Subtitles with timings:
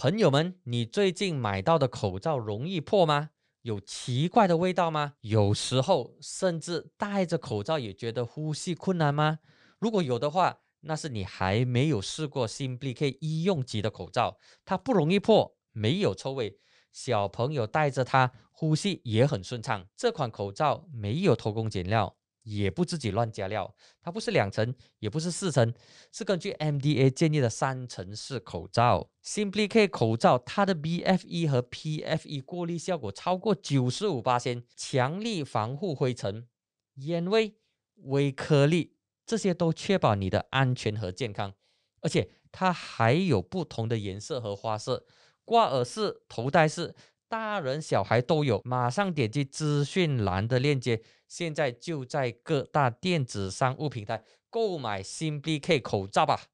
[0.00, 3.32] 朋友们，你最近买到的口罩容易破吗？
[3.60, 5.16] 有奇怪的味道吗？
[5.20, 9.40] 有时候甚至戴着口罩也觉得呼吸困难吗？
[9.78, 16.58] 如果有的话，那是你还没有试过 Simply K 医用级的口罩，它不容易破，没有臭味，
[16.90, 19.86] 小朋友戴着它呼吸也很顺畅。
[19.94, 22.16] 这款口罩没有偷工减料。
[22.58, 23.72] 也不自己乱加料，
[24.02, 25.72] 它不是两层，也不是四层，
[26.10, 29.08] 是根据 MDA 建议的三层式口罩。
[29.24, 36.48] Simply K 口罩，它的 BFE 和 PFE 过滤效果超过九十五八千，强力防护灰尘、
[36.96, 37.54] 烟味、
[37.96, 41.54] 微颗粒，这些都确保你的安全和健康。
[42.00, 45.06] 而且它还有不同的颜色和花色，
[45.44, 46.94] 挂耳式、头戴式。
[47.28, 56.46] 大人小孩都有，马上点击资讯栏的链接，现在就在各大电子商务平台购买新 BK 口罩吧。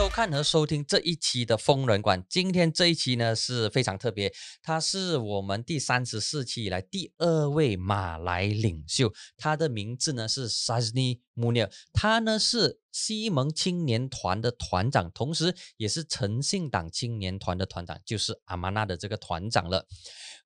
[0.00, 2.24] 收看和收听这一期的疯人馆。
[2.26, 19.86] 今天这一期呢是非常特别，他是我们第三十四期以来第二位马来领袖，他的名字呢是 Sazni Munir，他呢是西蒙青年团的团长，同时也是诚信党青年团的团长，就是阿玛纳的这个团长了。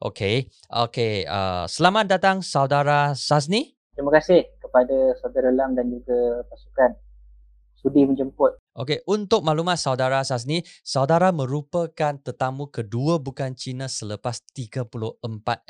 [0.01, 3.77] OK，OK，呃，Selamat datang saudara Sazni。
[3.95, 6.99] Terima kasih kepada saudara Lam dan juga pasukan
[7.85, 14.91] sudi menjemput Okey, untuk maklumat saudara Sasni, saudara merupakan tetamu kedua bukan Cina selepas 34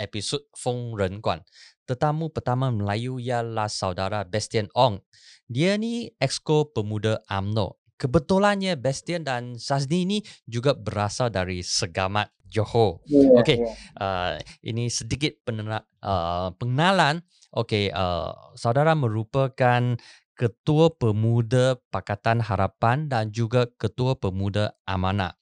[0.00, 1.44] episod Feng Ren Guan.
[1.84, 5.04] Tetamu pertama Melayu ialah saudara Bastian Ong.
[5.52, 7.76] Dia ni exco pemuda AMNO.
[8.00, 13.04] Kebetulannya Bastian dan Sasni ni juga berasal dari Segamat Johor.
[13.04, 13.76] Yeah, Okey, yeah.
[14.00, 17.20] uh, ini sedikit penena, uh, pengenalan.
[17.52, 19.92] Okey, uh, saudara merupakan
[20.34, 25.38] Ketua Pemuda Pakatan Harapan dan juga Ketua Pemuda Amanah.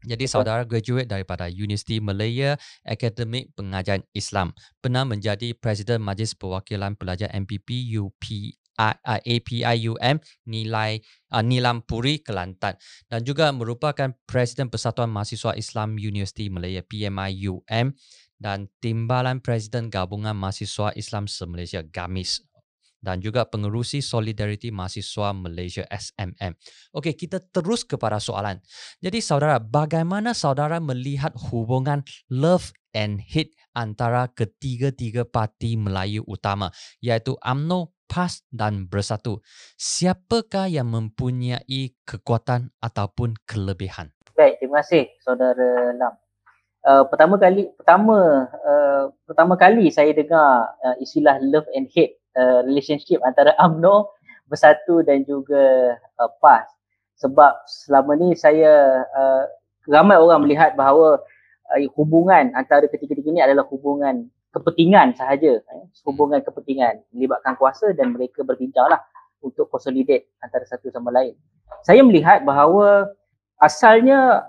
[0.00, 2.56] Jadi saudara graduate daripada Universiti Malaya
[2.88, 4.56] Akademik Pengajian Islam.
[4.80, 8.24] Pernah menjadi Presiden Majlis Perwakilan Pelajar MPP UP
[8.80, 10.16] APIUM
[10.48, 11.04] nilai
[11.36, 12.80] uh, Nilam Puri Kelantan
[13.12, 17.92] dan juga merupakan Presiden Persatuan Mahasiswa Islam Universiti Malaya PMIUM
[18.40, 22.49] dan Timbalan Presiden Gabungan Mahasiswa Islam Se-Malaysia GAMIS
[23.00, 26.52] dan juga pengerusi Solidariti Mahasiswa Malaysia SMM.
[26.92, 28.60] Okey, kita terus kepada soalan.
[29.00, 36.68] Jadi saudara, bagaimana saudara melihat hubungan love and hate antara ketiga-tiga parti Melayu utama
[37.00, 39.40] iaitu AMNO, PAS dan Bersatu?
[39.80, 44.12] Siapakah yang mempunyai kekuatan ataupun kelebihan?
[44.36, 46.14] Baik, terima kasih saudara Lam.
[46.80, 52.62] Uh, pertama kali pertama uh, pertama kali saya dengar uh, istilah love and hate Uh,
[52.62, 54.06] relationship antara AMNO
[54.46, 56.66] bersatu dan juga uh, PAS
[57.18, 59.50] sebab selama ni saya uh,
[59.90, 61.18] ramai orang melihat bahawa
[61.74, 65.84] uh, hubungan antara ketiga-tiga ini adalah hubungan kepentingan sahaja eh?
[66.06, 69.02] hubungan kepentingan melibatkan kuasa dan mereka berbincanglah
[69.42, 71.34] untuk consolidate antara satu sama lain.
[71.82, 73.10] Saya melihat bahawa
[73.58, 74.46] asalnya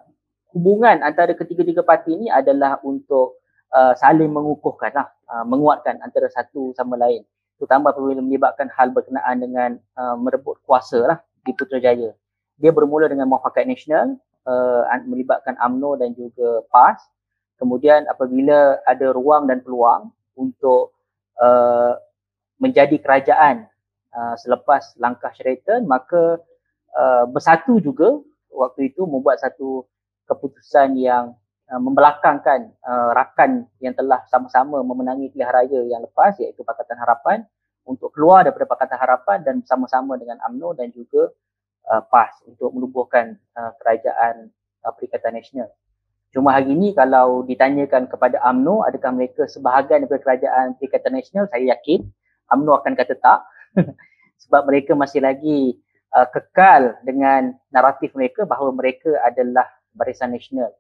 [0.54, 3.40] hubungan antara ketiga-tiga parti ini adalah untuk
[3.72, 7.26] uh, saling mengukuhkan lah, uh, menguatkan antara satu sama lain
[7.62, 12.10] terutama apabila melibatkan hal berkenaan dengan uh, merebut kuasa lah di Putrajaya.
[12.58, 14.18] Dia bermula dengan Muafakat Nasional
[14.50, 17.06] uh, melibatkan AMNO dan juga PAS.
[17.62, 20.98] Kemudian apabila ada ruang dan peluang untuk
[21.38, 21.94] uh,
[22.58, 23.70] menjadi kerajaan
[24.10, 26.42] uh, selepas langkah Sheraton, maka
[26.98, 28.18] uh, bersatu juga
[28.50, 29.86] waktu itu membuat satu
[30.26, 31.38] keputusan yang
[31.72, 37.48] uh, membelakangkan uh, rakan yang telah sama-sama memenangi pilihan raya yang lepas iaitu Pakatan Harapan
[37.88, 41.32] untuk keluar daripada Pakatan Harapan dan bersama-sama dengan AMNO dan juga
[41.88, 44.52] uh, PAS untuk menubuhkan uh, kerajaan
[44.84, 45.72] uh, Perikatan Nasional.
[46.32, 51.76] Cuma hari ini kalau ditanyakan kepada AMNO adakah mereka sebahagian daripada kerajaan Perikatan Nasional, saya
[51.76, 52.08] yakin
[52.52, 53.40] AMNO akan kata tak
[54.48, 55.80] sebab mereka masih lagi
[56.16, 60.72] uh, kekal dengan naratif mereka bahawa mereka adalah barisan nasional.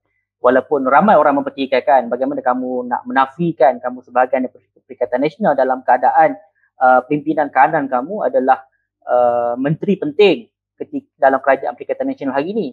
[0.42, 4.50] Walaupun ramai orang mempertikaikan bagaimana kamu nak menafikan kamu sebahagian
[4.90, 6.34] Perikatan Nasional dalam keadaan
[6.82, 8.66] uh, pimpinan kanan kamu adalah
[9.06, 10.50] uh, menteri penting
[10.82, 12.68] ketika dalam kerajaan Perikatan Nasional hari ini.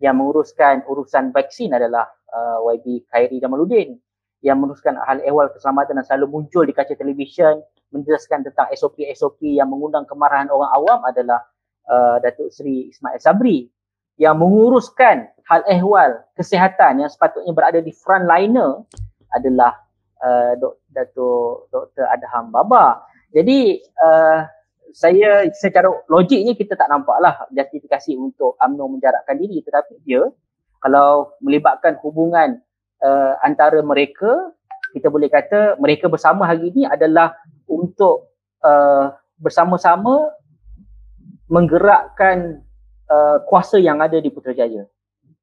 [0.00, 4.00] Yang menguruskan urusan vaksin adalah uh, YB Khairi Jamaluddin.
[4.40, 7.60] Yang menguruskan hal ehwal keselamatan dan selalu muncul di kaca televisyen
[7.92, 11.44] menjelaskan tentang SOP-SOP yang mengundang kemarahan orang awam adalah
[11.84, 13.68] uh, Datuk Seri Ismail Sabri.
[14.16, 18.86] Yang menguruskan hal ehwal kesihatan yang sepatutnya berada di frontliner
[19.34, 19.74] adalah
[20.22, 20.54] uh,
[20.94, 22.06] Datuk Dr.
[22.06, 23.02] Adham Baba
[23.34, 24.46] jadi uh,
[24.94, 30.22] saya secara logiknya kita tak nampak lah justifikasi untuk UMNO menjarakkan diri tetapi dia
[30.78, 32.62] kalau melibatkan hubungan
[33.02, 34.54] uh, antara mereka
[34.94, 37.34] kita boleh kata mereka bersama hari ini adalah
[37.70, 40.34] untuk uh, bersama-sama
[41.50, 42.62] menggerakkan
[43.10, 44.86] uh, kuasa yang ada di Putrajaya.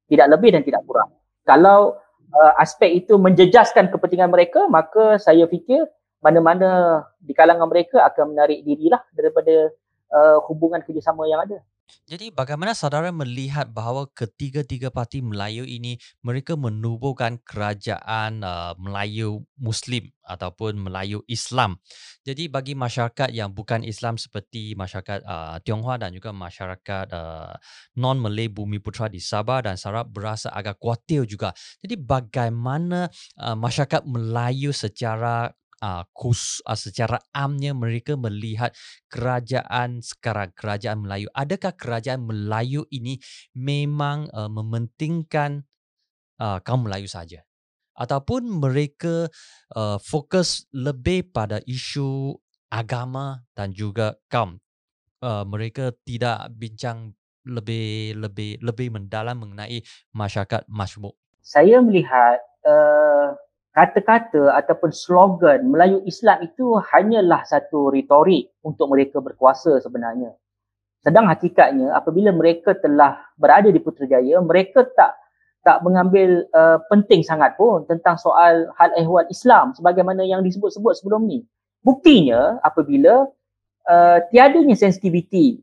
[0.08, 1.12] Tidak lebih dan tidak kurang.
[1.44, 2.00] Kalau
[2.32, 5.84] uh, aspek itu menjejaskan kepentingan mereka, maka saya fikir
[6.18, 9.70] mana-mana di kalangan mereka akan menarik dirilah daripada
[10.10, 11.62] uh, hubungan kerjasama yang ada.
[12.08, 20.08] Jadi bagaimana saudara melihat bahawa ketiga-tiga parti Melayu ini mereka menubuhkan kerajaan uh, Melayu Muslim
[20.24, 21.76] ataupun Melayu Islam.
[22.24, 27.56] Jadi bagi masyarakat yang bukan Islam seperti masyarakat uh, Tionghoa dan juga masyarakat uh,
[27.96, 31.52] non-Malay Bumi Putra di Sabah dan Sarawak berasa agak kuatir juga.
[31.80, 33.08] Jadi bagaimana
[33.40, 35.52] uh, masyarakat Melayu secara
[35.82, 38.74] uh, kus, uh, secara amnya mereka melihat
[39.10, 41.26] kerajaan sekarang kerajaan Melayu.
[41.34, 43.18] Adakah kerajaan Melayu ini
[43.54, 45.66] memang uh, mementingkan
[46.38, 47.42] uh, kaum Melayu saja?
[47.98, 49.26] Ataupun mereka
[49.74, 52.38] uh, fokus lebih pada isu
[52.70, 54.62] agama dan juga kaum?
[55.18, 57.10] Uh, mereka tidak bincang
[57.42, 59.82] lebih lebih lebih mendalam mengenai
[60.14, 61.16] masyarakat majmuk.
[61.42, 63.34] Saya melihat uh,
[63.78, 70.34] kata-kata ataupun slogan Melayu Islam itu hanyalah satu retorik untuk mereka berkuasa sebenarnya.
[70.98, 75.14] Sedang hakikatnya apabila mereka telah berada di Putrajaya, mereka tak
[75.62, 81.30] tak mengambil uh, penting sangat pun tentang soal hal ehwal Islam sebagaimana yang disebut-sebut sebelum
[81.30, 81.46] ni.
[81.86, 83.30] Buktinya apabila
[83.86, 85.62] uh, tiadanya sensitiviti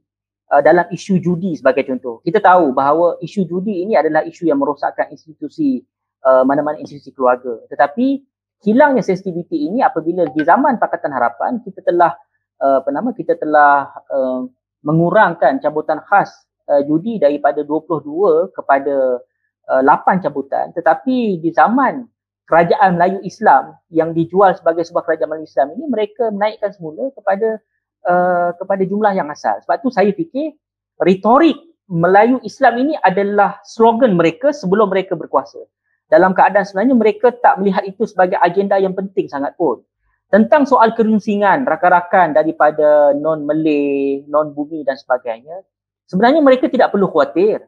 [0.56, 2.24] uh, dalam isu judi sebagai contoh.
[2.24, 5.84] Kita tahu bahawa isu judi ini adalah isu yang merosakkan institusi
[6.26, 7.62] uh, mana-mana institusi keluarga.
[7.70, 8.20] Tetapi
[8.66, 12.18] hilangnya sensitiviti ini apabila di zaman Pakatan Harapan kita telah
[12.60, 14.50] uh, apa nama kita telah uh,
[14.82, 16.34] mengurangkan cabutan khas
[16.70, 19.22] uh, judi daripada 22 kepada
[19.70, 22.10] uh, 8 cabutan tetapi di zaman
[22.50, 27.58] kerajaan Melayu Islam yang dijual sebagai sebuah kerajaan Melayu Islam ini mereka menaikkan semula kepada
[28.06, 29.58] uh, kepada jumlah yang asal.
[29.66, 30.54] Sebab tu saya fikir
[31.02, 31.58] retorik
[31.90, 35.58] Melayu Islam ini adalah slogan mereka sebelum mereka berkuasa
[36.06, 39.82] dalam keadaan sebenarnya mereka tak melihat itu sebagai agenda yang penting sangat pun.
[40.30, 45.62] Tentang soal kerunsingan rakan-rakan daripada non-Malay, non-bumi dan sebagainya,
[46.10, 47.62] sebenarnya mereka tidak perlu khawatir.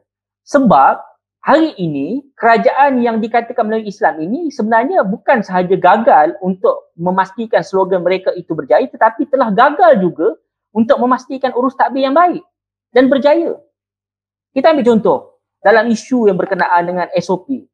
[0.46, 1.02] Sebab
[1.42, 8.02] hari ini kerajaan yang dikatakan melalui Islam ini sebenarnya bukan sahaja gagal untuk memastikan slogan
[8.02, 10.28] mereka itu berjaya tetapi telah gagal juga
[10.74, 12.42] untuk memastikan urus takbir yang baik
[12.90, 13.54] dan berjaya.
[14.52, 15.18] Kita ambil contoh
[15.62, 17.68] dalam isu yang berkenaan dengan SOP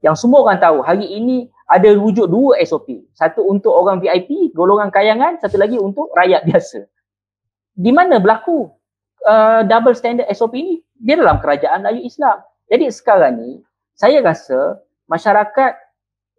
[0.00, 3.04] yang semua orang tahu hari ini ada wujud dua SOP.
[3.14, 6.88] Satu untuk orang VIP, golongan kayangan, satu lagi untuk rakyat biasa.
[7.76, 8.72] Di mana berlaku
[9.28, 10.80] uh, double standard SOP ini?
[10.96, 12.42] Dia dalam kerajaan Melayu Islam.
[12.66, 13.50] Jadi sekarang ni,
[13.94, 15.72] saya rasa masyarakat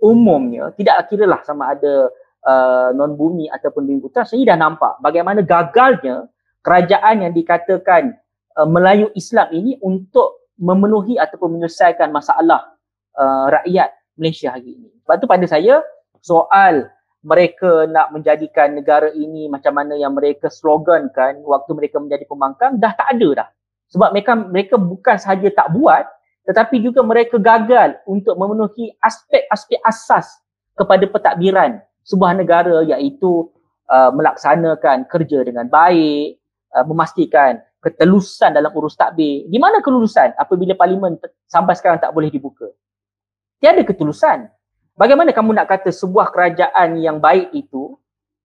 [0.01, 2.09] umumnya tidak kira lah sama ada
[2.43, 6.25] uh, non-bumi ataupun bumi putra, saya dah nampak bagaimana gagalnya
[6.65, 8.17] kerajaan yang dikatakan
[8.57, 12.73] uh, Melayu Islam ini untuk memenuhi ataupun menyelesaikan masalah
[13.17, 14.89] uh, rakyat Malaysia hari ini.
[15.03, 15.81] Sebab tu pada saya
[16.21, 16.87] soal
[17.21, 22.93] mereka nak menjadikan negara ini macam mana yang mereka slogankan waktu mereka menjadi pembangkang dah
[22.97, 23.49] tak ada dah.
[23.91, 26.07] Sebab mereka mereka bukan sahaja tak buat
[26.41, 30.41] tetapi juga mereka gagal untuk memenuhi aspek-aspek asas
[30.73, 33.45] kepada pentadbiran sebuah negara iaitu
[33.85, 36.41] uh, melaksanakan kerja dengan baik,
[36.73, 39.45] uh, memastikan ketelusan dalam urus takbir.
[39.45, 42.69] Di mana kelulusan apabila parlimen sampai sekarang tak boleh dibuka?
[43.61, 44.49] Tiada ketulusan.
[44.97, 47.95] Bagaimana kamu nak kata sebuah kerajaan yang baik itu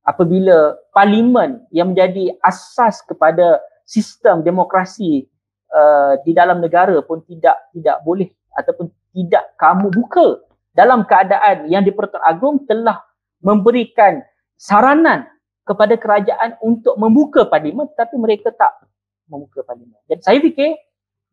[0.07, 5.27] apabila parlimen yang menjadi asas kepada sistem demokrasi
[5.75, 11.83] uh, di dalam negara pun tidak tidak boleh ataupun tidak kamu buka dalam keadaan yang
[11.83, 13.01] di-Pertuan Agong telah
[13.41, 14.23] memberikan
[14.55, 15.27] saranan
[15.67, 18.71] kepada kerajaan untuk membuka parlimen tetapi mereka tak
[19.27, 19.99] membuka parlimen.
[20.07, 20.79] Jadi saya fikir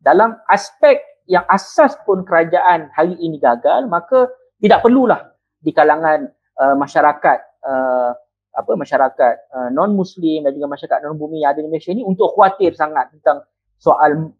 [0.02, 4.28] dalam aspek yang asas pun kerajaan hari ini gagal maka
[4.60, 5.32] tidak perlulah
[5.64, 6.28] di kalangan
[6.60, 8.12] uh, masyarakat uh,
[8.54, 12.04] apa masyarakat uh, non muslim dan juga masyarakat non bumi yang ada di Malaysia ini
[12.04, 13.42] untuk khawatir sangat tentang
[13.80, 14.30] soal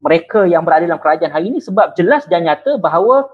[0.00, 3.26] mereka yang berada dalam kerajaan hari ini sebab jelas dan nyata bahawa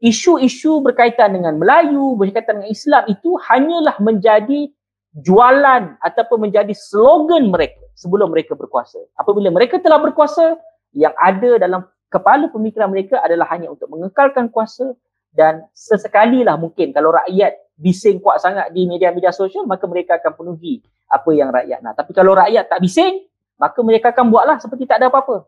[0.00, 4.72] isu-isu berkaitan dengan Melayu berkaitan dengan Islam itu hanyalah menjadi
[5.18, 8.98] jualan ataupun menjadi slogan mereka sebelum mereka berkuasa.
[9.18, 10.56] Apabila mereka telah berkuasa
[10.94, 14.94] yang ada dalam kepala pemikiran mereka adalah hanya untuk mengekalkan kuasa
[15.30, 20.34] dan sesekali lah mungkin kalau rakyat bising kuat sangat di media-media sosial maka mereka akan
[20.34, 21.94] penuhi apa yang rakyat nak.
[21.96, 23.24] Tapi kalau rakyat tak bising
[23.56, 25.46] maka mereka akan buatlah seperti tak ada apa-apa.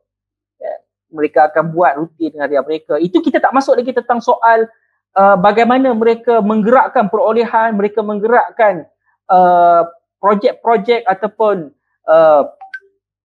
[0.63, 0.75] Ya,
[1.11, 2.95] mereka akan buat rutin dengan harian mereka.
[3.03, 4.71] Itu kita tak masuk lagi tentang soal
[5.17, 8.87] uh, bagaimana mereka menggerakkan perolehan, mereka menggerakkan
[9.33, 9.89] uh,
[10.23, 11.73] projek-projek ataupun
[12.07, 12.43] uh,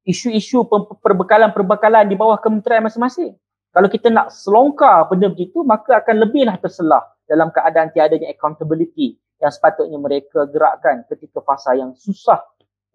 [0.07, 0.63] isu-isu
[1.03, 3.35] perbekalan-perbekalan di bawah kementerian masing-masing.
[3.75, 9.51] Kalau kita nak selongkar benda begitu, maka akan lebihlah terselah dalam keadaan tiadanya accountability yang
[9.51, 12.41] sepatutnya mereka gerakkan ketika fasa yang susah,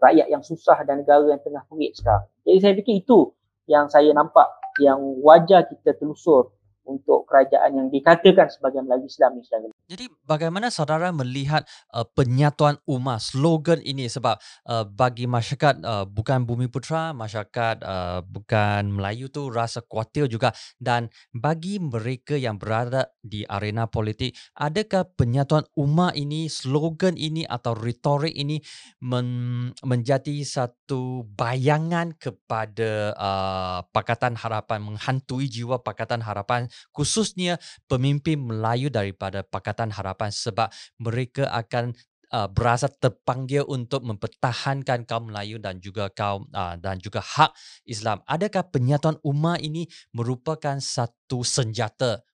[0.01, 2.27] rakyat yang susah dan negara yang tengah perit sekarang.
[2.43, 3.31] Jadi saya fikir itu
[3.71, 4.49] yang saya nampak
[4.81, 6.51] yang wajar kita telusur
[6.83, 9.71] untuk kerajaan yang dikatakan sebagai Melayu Islam sekarang.
[9.87, 11.63] Jadi bagaimana saudara melihat
[11.95, 18.21] uh, penyatuan umat slogan ini sebab uh, bagi masyarakat uh, bukan Bumi Putra, masyarakat uh,
[18.27, 25.07] bukan Melayu tu rasa khawatir juga dan bagi mereka yang berada di arena politik adakah
[25.15, 28.59] penyatuan umat ini slogan ini atau retorik ini
[29.05, 38.89] men- menjadi satu bayangan kepada uh, Pakatan Harapan menghantui jiwa Pakatan Harapan khususnya pemimpin Melayu
[38.89, 41.93] daripada Pakatan Harapan sebab mereka akan
[42.33, 47.53] uh, berasa terpanggil untuk mempertahankan kaum Melayu dan juga kaum uh, dan juga hak
[47.85, 48.25] Islam.
[48.25, 49.87] Adakah penyatuan umat ini
[50.17, 52.25] merupakan satu senjata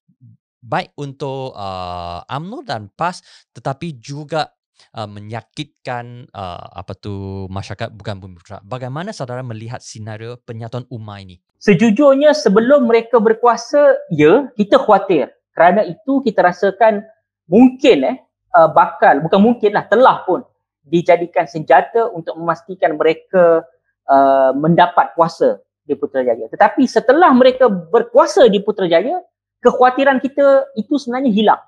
[0.59, 3.23] baik untuk uh, UMNO dan PAS
[3.55, 4.58] tetapi juga
[4.95, 8.39] uh, menyakitkan uh, apa tu masyarakat bukan bumi.
[8.65, 11.37] Bagaimana saudara melihat senario penyatuan umat ini?
[11.59, 15.31] Sejujurnya sebelum mereka berkuasa, ya, kita khawatir.
[15.51, 17.03] Kerana itu kita rasakan
[17.51, 18.17] mungkin eh
[18.55, 20.45] uh, bakal bukan mungkin lah telah pun
[20.87, 23.67] dijadikan senjata untuk memastikan mereka
[24.09, 26.49] uh, mendapat kuasa di Putrajaya.
[26.49, 29.21] Tetapi setelah mereka berkuasa di Putrajaya,
[29.61, 31.61] kekhawatiran kita itu sebenarnya hilang.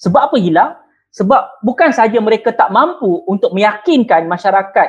[0.00, 0.76] Sebab apa hilang?
[1.14, 4.88] Sebab bukan saja mereka tak mampu untuk meyakinkan masyarakat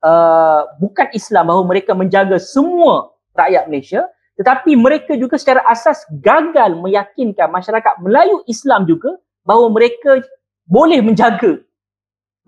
[0.00, 4.08] uh, bukan Islam bahawa mereka menjaga semua rakyat Malaysia,
[4.40, 10.24] tetapi mereka juga secara asas gagal meyakinkan masyarakat Melayu Islam juga bahawa mereka
[10.64, 11.60] boleh menjaga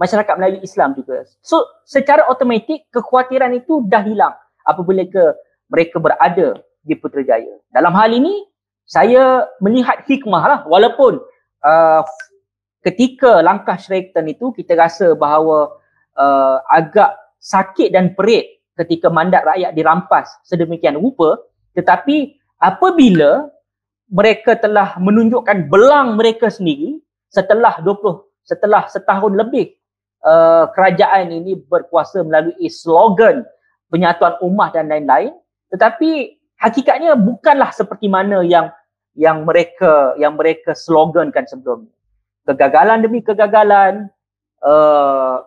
[0.01, 1.29] masyarakat Melayu Islam juga.
[1.45, 4.33] So secara automatik kekhawatiran itu dah hilang
[4.65, 5.37] apabila ke
[5.69, 7.61] mereka berada di Putrajaya.
[7.69, 8.49] Dalam hal ini
[8.89, 11.21] saya melihat hikmah lah walaupun
[11.61, 12.01] uh,
[12.83, 15.75] ketika langkah Sheraton itu kita rasa bahawa
[16.15, 21.39] uh, agak sakit dan perit ketika mandat rakyat dirampas sedemikian rupa.
[21.75, 23.51] Tetapi apabila
[24.09, 29.77] mereka telah menunjukkan belang mereka sendiri setelah 20 setelah setahun lebih
[30.25, 33.45] uh, kerajaan ini berkuasa melalui slogan
[33.93, 35.37] penyatuan ummah dan lain-lain
[35.69, 38.73] tetapi hakikatnya bukanlah seperti mana yang
[39.13, 41.93] yang mereka yang mereka slogankan sebelumnya
[42.49, 44.09] kegagalan demi kegagalan
[44.65, 45.45] uh,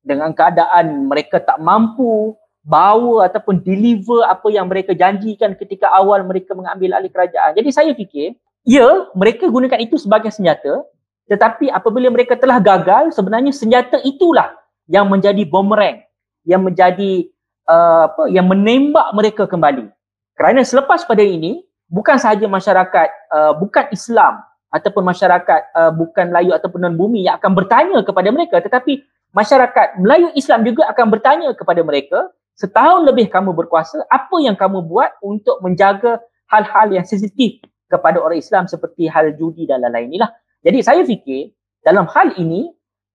[0.00, 2.32] dengan keadaan mereka tak mampu
[2.64, 7.52] bawa ataupun deliver apa yang mereka janjikan ketika awal mereka mengambil alih kerajaan.
[7.52, 10.84] Jadi saya fikir, ya mereka gunakan itu sebagai senjata
[11.28, 14.56] tetapi apabila mereka telah gagal sebenarnya senjata itulah
[14.88, 16.00] yang menjadi bumerang
[16.48, 17.28] yang menjadi
[17.68, 19.92] uh, apa yang menembak mereka kembali.
[20.32, 21.60] Kerana selepas pada ini
[21.92, 27.56] bukan sahaja masyarakat uh, bukan Islam ataupun masyarakat uh, bukan Melayu ataupun non-bumi yang akan
[27.56, 29.00] bertanya kepada mereka tetapi
[29.32, 34.84] masyarakat Melayu Islam juga akan bertanya kepada mereka setahun lebih kamu berkuasa apa yang kamu
[34.84, 36.20] buat untuk menjaga
[36.52, 41.56] hal-hal yang sensitif kepada orang Islam seperti hal judi dan lain-lain inilah jadi saya fikir
[41.80, 42.68] dalam hal ini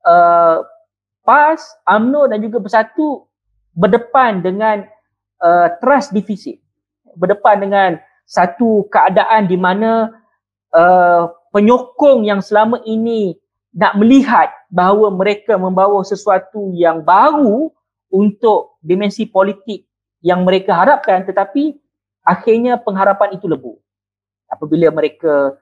[0.08, 0.64] uh,
[1.24, 3.30] PAS, UMNO dan juga Bersatu
[3.74, 4.84] berdepan dengan
[5.40, 6.60] uh, trust deficit
[7.14, 7.90] berdepan dengan
[8.26, 10.10] satu keadaan di mana
[10.74, 13.38] uh, penyokong yang selama ini
[13.74, 17.70] nak melihat bahawa mereka membawa sesuatu yang baru
[18.10, 19.86] untuk dimensi politik
[20.26, 21.78] yang mereka harapkan tetapi
[22.26, 23.78] akhirnya pengharapan itu lebu
[24.50, 25.58] apabila mereka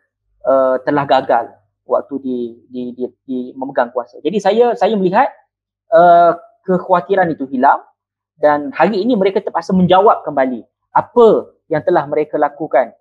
[0.47, 1.51] uh, telah gagal
[1.87, 2.37] waktu di,
[2.71, 4.19] di, di, di memegang kuasa.
[4.23, 5.27] Jadi saya saya melihat
[5.91, 7.81] uh, kekhawatiran itu hilang
[8.39, 12.91] dan hari ini mereka terpaksa menjawab kembali apa yang telah mereka lakukan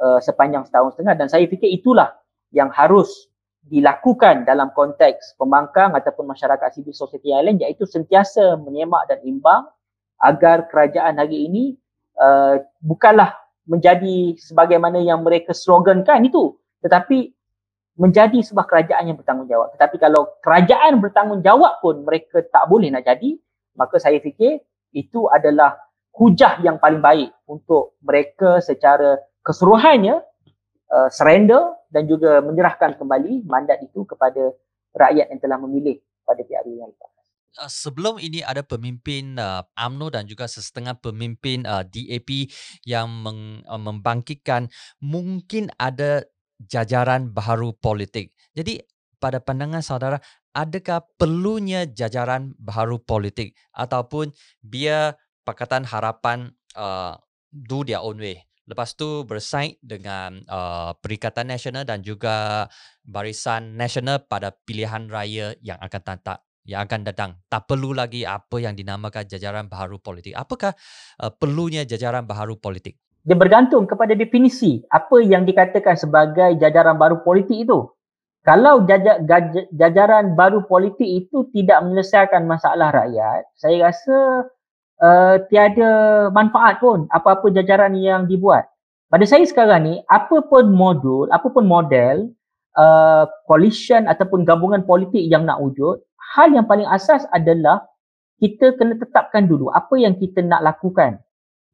[0.00, 2.12] uh, sepanjang setahun setengah dan saya fikir itulah
[2.54, 3.28] yang harus
[3.68, 9.68] dilakukan dalam konteks pembangkang ataupun masyarakat civil society lain iaitu sentiasa menyemak dan imbang
[10.24, 11.64] agar kerajaan hari ini
[12.16, 13.36] uh, bukanlah
[13.68, 17.36] menjadi sebagaimana yang mereka slogankan itu tetapi
[17.98, 19.74] menjadi sebuah kerajaan yang bertanggungjawab.
[19.74, 23.36] Tetapi kalau kerajaan bertanggungjawab pun mereka tak boleh nak jadi
[23.74, 24.62] maka saya fikir
[24.94, 25.76] itu adalah
[26.14, 30.18] hujah yang paling baik untuk mereka secara keseluruhannya
[30.90, 34.52] uh, surrender dan juga menyerahkan kembali mandat itu kepada
[34.92, 37.10] rakyat yang telah memilih pada PRU yang lepas.
[37.58, 42.52] Uh, sebelum ini ada pemimpin uh, AMNO dan juga setengah pemimpin uh, DAP
[42.84, 44.68] yang meng, uh, membangkitkan
[45.00, 46.28] mungkin ada
[46.60, 48.36] jajaran baru politik.
[48.52, 48.84] Jadi
[49.18, 50.18] pada pandangan saudara,
[50.54, 54.30] adakah perlunya jajaran baru politik ataupun
[54.62, 57.16] biar Pakatan Harapan uh,
[57.48, 58.47] do their own way?
[58.68, 62.68] Lepas tu bersaing dengan uh, Perikatan Nasional dan juga
[63.00, 67.30] Barisan Nasional pada pilihan raya yang akan datang yang akan datang.
[67.48, 70.36] Tak perlu lagi apa yang dinamakan jajaran baharu politik.
[70.36, 70.76] Apakah
[71.16, 73.00] uh, perlunya jajaran baharu politik?
[73.24, 77.88] Dia bergantung kepada definisi apa yang dikatakan sebagai jajaran baru politik itu.
[78.44, 84.48] Kalau jaja, gaj, jajaran baru politik itu tidak menyelesaikan masalah rakyat, saya rasa
[85.02, 85.90] uh, tiada
[86.30, 88.66] manfaat pun apa-apa jajaran yang dibuat.
[89.08, 92.28] Pada saya sekarang ni, apa pun modul, apa pun model,
[92.76, 96.04] uh, coalition ataupun gabungan politik yang nak wujud,
[96.36, 97.88] hal yang paling asas adalah
[98.38, 101.18] kita kena tetapkan dulu apa yang kita nak lakukan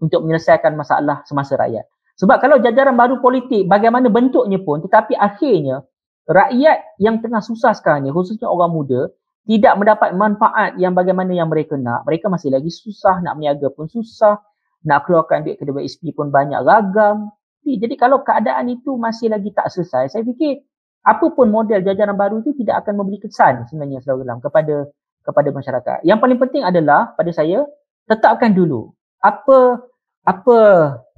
[0.01, 1.85] untuk menyelesaikan masalah semasa rakyat.
[2.15, 5.83] Sebab kalau jajaran baru politik bagaimana bentuknya pun tetapi akhirnya
[6.31, 9.11] rakyat yang tengah susah sekarang ni khususnya orang muda
[9.45, 12.09] tidak mendapat manfaat yang bagaimana yang mereka nak.
[12.09, 14.41] Mereka masih lagi susah nak meniaga pun susah,
[14.89, 17.29] nak keluarkan duit kedua SP pun banyak ragam.
[17.65, 20.61] Jadi kalau keadaan itu masih lagi tak selesai, saya fikir
[21.05, 24.89] apa pun model jajaran baru itu tidak akan memberi kesan sebenarnya saudara dalam kepada
[25.25, 25.99] kepada masyarakat.
[26.05, 27.65] Yang paling penting adalah pada saya
[28.09, 28.93] tetapkan dulu
[29.25, 29.81] apa
[30.25, 30.57] apa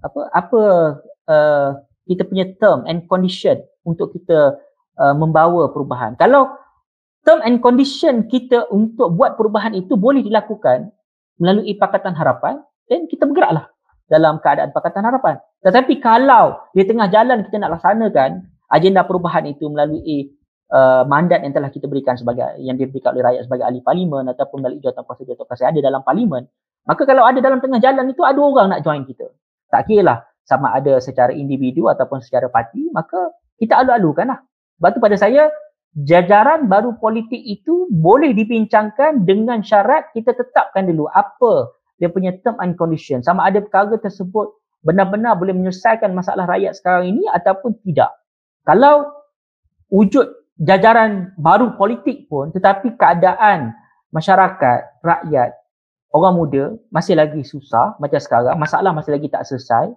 [0.02, 0.60] apa apa
[1.26, 1.68] uh,
[2.06, 4.58] kita punya term and condition untuk kita
[4.98, 6.14] uh, membawa perubahan.
[6.18, 6.54] Kalau
[7.26, 10.94] term and condition kita untuk buat perubahan itu boleh dilakukan
[11.42, 13.68] melalui Pakatan Harapan, dan kita bergeraklah
[14.06, 15.42] dalam keadaan Pakatan Harapan.
[15.66, 20.30] Tetapi kalau di tengah jalan kita nak laksanakan agenda perubahan itu melalui
[20.70, 24.62] uh, mandat yang telah kita berikan sebagai yang diberikan oleh rakyat sebagai ahli parlimen ataupun
[24.62, 26.46] melalui jawatan kuasa jawatan kuasa ada dalam parlimen
[26.86, 29.30] maka kalau ada dalam tengah jalan itu ada orang nak join kita
[29.70, 34.38] tak kira lah sama ada secara individu ataupun secara parti maka kita alu-alukan lah
[34.78, 35.50] sebab tu pada saya
[35.96, 42.60] jajaran baru politik itu boleh dibincangkan dengan syarat kita tetapkan dulu apa dia punya term
[42.60, 44.52] and condition sama ada perkara tersebut
[44.84, 48.12] benar-benar boleh menyelesaikan masalah rakyat sekarang ini ataupun tidak
[48.68, 49.08] kalau
[49.88, 50.28] wujud
[50.60, 53.72] jajaran baru politik pun tetapi keadaan
[54.16, 55.50] masyarakat, rakyat,
[56.14, 59.92] orang muda masih lagi susah macam sekarang, masalah masih lagi tak selesai,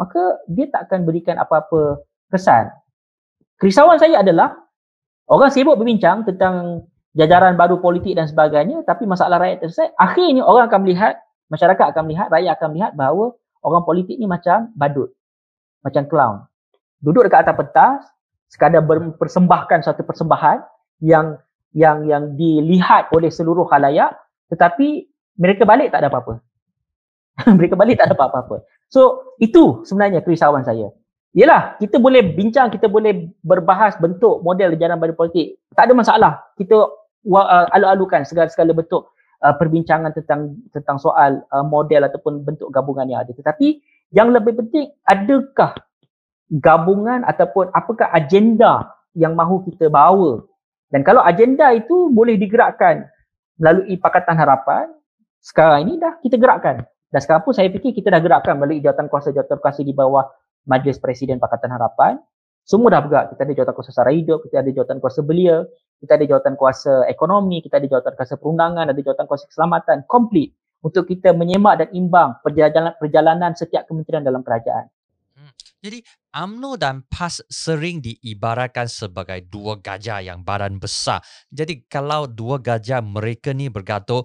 [0.00, 2.00] maka dia tak akan berikan apa-apa
[2.32, 2.72] kesan.
[3.60, 4.56] Kerisauan saya adalah
[5.30, 10.66] orang sibuk berbincang tentang jajaran baru politik dan sebagainya tapi masalah rakyat selesai, akhirnya orang
[10.66, 11.14] akan melihat,
[11.50, 15.14] masyarakat akan melihat, rakyat akan melihat bahawa orang politik ni macam badut,
[15.86, 16.50] macam clown
[17.00, 18.00] duduk dekat atas pentas
[18.52, 20.60] sekadar mempersembahkan satu persembahan
[21.00, 21.40] yang
[21.72, 24.12] yang yang dilihat oleh seluruh khalayak
[24.52, 25.08] tetapi
[25.40, 26.42] mereka balik tak ada apa-apa.
[27.58, 28.66] mereka balik tak ada apa-apa.
[28.92, 30.92] So itu sebenarnya kerisauan saya.
[31.30, 35.62] Yalah, kita boleh bincang, kita boleh berbahas bentuk model jalan badan politik.
[35.78, 36.32] Tak ada masalah.
[36.58, 36.90] Kita
[37.30, 39.14] uh, alu-alukan segala-segala bentuk
[39.46, 43.30] uh, perbincangan tentang tentang soal uh, model ataupun bentuk gabungan yang ada.
[43.30, 43.78] Tetapi
[44.10, 45.78] yang lebih penting, adakah
[46.50, 50.42] gabungan ataupun apakah agenda yang mahu kita bawa.
[50.90, 53.06] Dan kalau agenda itu boleh digerakkan
[53.54, 54.90] melalui Pakatan Harapan,
[55.38, 56.82] sekarang ini dah kita gerakkan.
[57.10, 60.26] Dan sekarang pun saya fikir kita dah gerakkan melalui jawatan kuasa-jawatan kuasa di bawah
[60.68, 62.20] Majlis Presiden Pakatan Harapan.
[62.64, 63.34] Semua dah bergerak.
[63.34, 65.64] Kita ada jawatan kuasa sara hidup, kita ada jawatan kuasa belia,
[65.98, 70.04] kita ada jawatan kuasa ekonomi, kita ada jawatan kuasa perundangan, ada jawatan kuasa keselamatan.
[70.06, 74.88] Komplit untuk kita menyemak dan imbang perjalanan, perjalanan setiap kementerian dalam kerajaan.
[75.80, 76.04] Jadi
[76.36, 81.24] AMNO dan PAS sering diibaratkan sebagai dua gajah yang badan besar.
[81.48, 84.20] Jadi kalau dua gajah mereka ni bergaduh,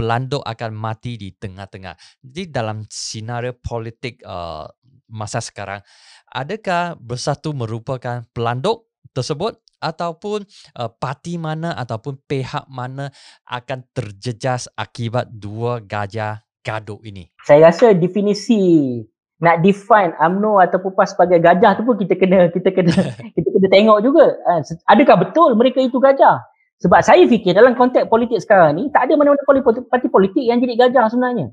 [0.00, 1.92] pelanduk akan mati di tengah-tengah.
[2.24, 4.64] Jadi dalam senario politik uh,
[5.12, 5.84] masa sekarang,
[6.32, 10.48] adakah bersatu merupakan pelanduk tersebut ataupun
[10.80, 13.12] uh, parti mana ataupun pihak mana
[13.44, 17.28] akan terjejas akibat dua gajah gaduh ini?
[17.44, 19.04] Saya rasa definisi
[19.40, 22.92] nak define UMNO ataupun PAS sebagai gajah tu pun kita kena kita kena
[23.36, 24.60] kita kena tengok juga ha,
[24.92, 26.44] adakah betul mereka itu gajah
[26.80, 29.44] sebab saya fikir dalam konteks politik sekarang ni tak ada mana-mana
[29.84, 31.52] parti politik yang jadi gajah sebenarnya.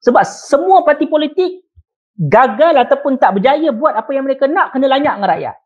[0.00, 1.68] Sebab semua parti politik
[2.16, 5.56] gagal ataupun tak berjaya buat apa yang mereka nak kena lanyak dengan rakyat.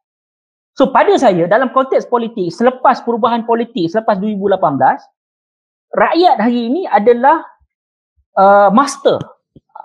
[0.77, 4.59] So pada saya dalam konteks politik selepas perubahan politik selepas 2018
[5.95, 7.47] rakyat hari ini adalah
[8.35, 9.23] uh, master.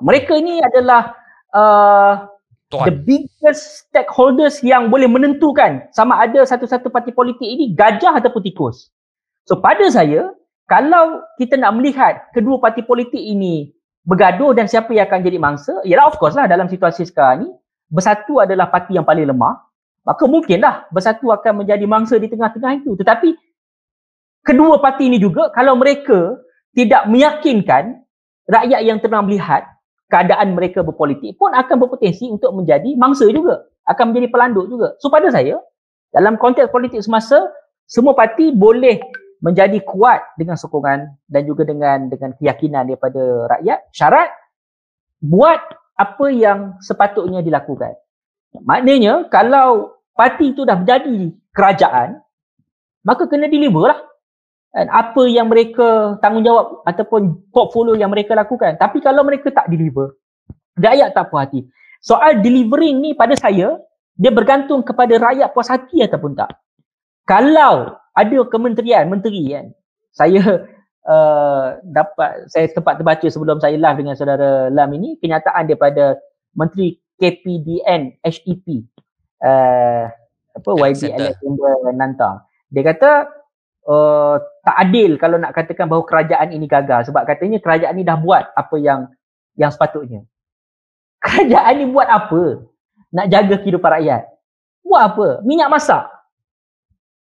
[0.01, 1.13] Mereka ini adalah
[1.53, 2.25] uh,
[2.73, 8.89] the biggest stakeholders yang boleh menentukan sama ada satu-satu parti politik ini gajah ataupun tikus.
[9.49, 10.31] So pada saya,
[10.69, 13.73] kalau kita nak melihat kedua parti politik ini
[14.05, 17.49] bergaduh dan siapa yang akan jadi mangsa, ialah of course lah dalam situasi sekarang ni,
[17.91, 19.61] bersatu adalah parti yang paling lemah,
[20.07, 22.97] maka mungkinlah bersatu akan menjadi mangsa di tengah-tengah itu.
[22.97, 23.29] Tetapi
[24.41, 26.39] kedua parti ini juga kalau mereka
[26.73, 28.01] tidak meyakinkan
[28.47, 29.67] rakyat yang tengah melihat
[30.11, 35.07] keadaan mereka berpolitik pun akan berpotensi untuk menjadi mangsa juga akan menjadi pelanduk juga so
[35.07, 35.55] pada saya
[36.11, 37.39] dalam konteks politik semasa
[37.87, 38.99] semua parti boleh
[39.41, 44.29] menjadi kuat dengan sokongan dan juga dengan dengan keyakinan daripada rakyat syarat
[45.21, 45.61] buat
[45.97, 47.97] apa yang sepatutnya dilakukan
[48.61, 52.21] maknanya kalau parti itu dah menjadi kerajaan
[53.01, 53.99] maka kena deliver lah
[54.73, 58.77] kan, apa yang mereka tanggungjawab ataupun portfolio yang mereka lakukan.
[58.77, 60.15] Tapi kalau mereka tak deliver,
[60.77, 61.65] rakyat tak puas hati.
[62.01, 63.77] Soal delivering ni pada saya,
[64.17, 66.49] dia bergantung kepada rakyat puas hati ataupun tak.
[67.25, 69.65] Kalau ada kementerian, menteri kan,
[70.11, 70.67] saya
[71.07, 76.19] uh, dapat, saya tempat terbaca sebelum saya live dengan saudara Lam ini, kenyataan daripada
[76.51, 78.67] Menteri KPDN HEP,
[79.45, 80.11] uh,
[80.51, 82.43] apa, YB Alexander Nantang.
[82.67, 83.11] Dia kata,
[83.87, 88.17] uh, tak adil kalau nak katakan bahawa kerajaan ini gagal sebab katanya kerajaan ini dah
[88.19, 89.09] buat apa yang
[89.57, 90.21] yang sepatutnya.
[91.21, 92.65] Kerajaan ini buat apa?
[93.13, 94.23] Nak jaga kehidupan rakyat.
[94.81, 95.27] Buat apa?
[95.45, 96.03] Minyak masak.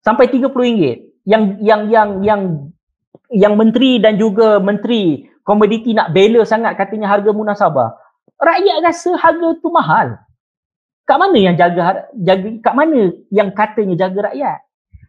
[0.05, 2.41] Sampai RM30 yang yang yang yang
[3.33, 7.97] yang menteri dan juga menteri komoditi nak bela sangat katanya harga munasabah.
[8.37, 10.21] Rakyat rasa harga tu mahal.
[11.09, 14.59] Kat mana yang jaga jaga kat mana yang katanya jaga rakyat?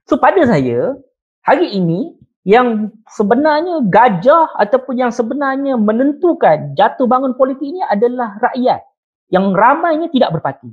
[0.08, 0.96] So pada saya
[1.44, 2.16] hari ini
[2.48, 8.80] yang sebenarnya gajah ataupun yang sebenarnya menentukan jatuh bangun politik ini adalah rakyat
[9.28, 10.72] yang ramainya tidak berparti.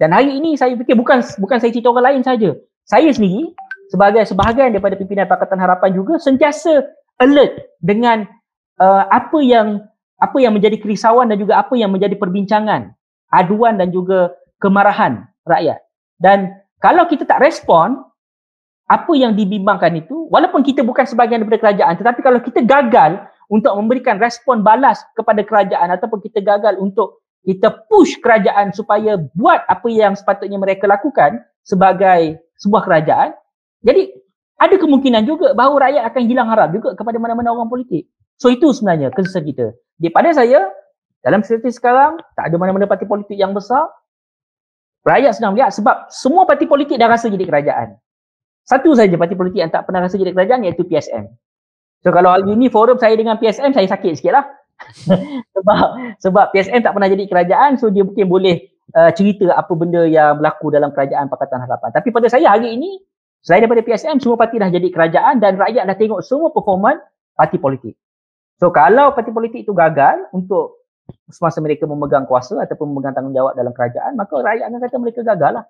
[0.00, 2.50] Dan hari ini saya fikir bukan bukan saya cerita orang lain saja.
[2.90, 3.54] Saya sendiri
[3.94, 6.90] sebagai sebahagian daripada pimpinan Pakatan Harapan juga sentiasa
[7.22, 8.26] alert dengan
[8.82, 9.86] uh, apa yang
[10.18, 12.90] apa yang menjadi kerisauan dan juga apa yang menjadi perbincangan,
[13.30, 15.78] aduan dan juga kemarahan rakyat.
[16.18, 16.50] Dan
[16.82, 18.02] kalau kita tak respon,
[18.90, 23.70] apa yang dibimbangkan itu walaupun kita bukan sebahagian daripada kerajaan tetapi kalau kita gagal untuk
[23.78, 29.86] memberikan respon balas kepada kerajaan ataupun kita gagal untuk kita push kerajaan supaya buat apa
[29.86, 33.34] yang sepatutnya mereka lakukan sebagai sebuah kerajaan.
[33.80, 34.12] Jadi
[34.60, 38.06] ada kemungkinan juga bahawa rakyat akan hilang harap juga kepada mana-mana orang politik.
[38.36, 39.72] So itu sebenarnya kesan kita.
[39.96, 40.68] Daripada saya
[41.24, 43.88] dalam situasi sekarang tak ada mana-mana parti politik yang besar.
[45.00, 47.96] Rakyat senang melihat sebab semua parti politik dah rasa jadi kerajaan.
[48.68, 51.24] Satu saja parti politik yang tak pernah rasa jadi kerajaan iaitu PSM.
[52.04, 54.44] So kalau hari ini forum saya dengan PSM, saya sakit sikit lah.
[55.56, 55.86] sebab,
[56.20, 60.38] sebab PSM tak pernah jadi kerajaan, so dia mungkin boleh uh, cerita apa benda yang
[60.38, 61.90] berlaku dalam kerajaan Pakatan Harapan.
[61.94, 63.00] Tapi pada saya hari ini,
[63.42, 66.98] selain daripada PSM, semua parti dah jadi kerajaan dan rakyat dah tengok semua performan
[67.34, 67.94] parti politik.
[68.60, 70.84] So kalau parti politik itu gagal untuk
[71.32, 75.52] semasa mereka memegang kuasa ataupun memegang tanggungjawab dalam kerajaan, maka rakyat akan kata mereka gagal
[75.58, 75.64] lah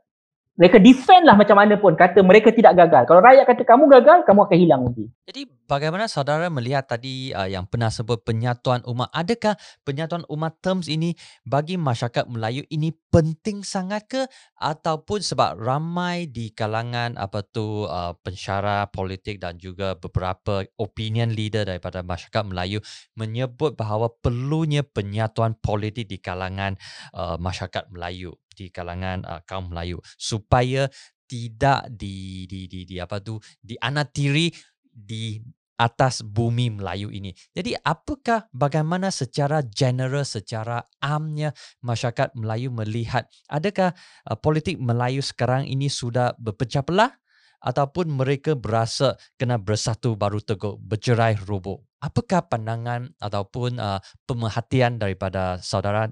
[0.61, 3.09] mereka defend lah macam mana pun kata mereka tidak gagal.
[3.09, 5.09] Kalau rakyat kata kamu gagal, kamu akan hilang nanti.
[5.25, 9.09] Jadi bagaimana saudara melihat tadi uh, yang pernah sebut penyatuan umat?
[9.09, 9.57] Adakah
[9.89, 11.17] penyatuan umat terms ini
[11.49, 14.23] bagi masyarakat Melayu ini penting sangat ke
[14.61, 21.65] ataupun sebab ramai di kalangan apa tu uh, pensyarah politik dan juga beberapa opinion leader
[21.65, 22.85] daripada masyarakat Melayu
[23.17, 26.77] menyebut bahawa perlunya penyatuan politik di kalangan
[27.17, 30.93] uh, masyarakat Melayu di kalangan uh, kaum Melayu supaya
[31.25, 34.53] tidak di di di, di apa tu dianatiri
[34.85, 35.41] di
[35.81, 37.33] atas bumi Melayu ini.
[37.57, 43.97] Jadi apakah bagaimana secara general secara amnya masyarakat Melayu melihat adakah
[44.29, 47.17] uh, politik Melayu sekarang ini sudah berpecah belah
[47.65, 51.81] ataupun mereka berasa kena bersatu baru teguh bercerai roboh.
[52.01, 56.09] Apakah pandangan ataupun uh, pemerhatian daripada saudara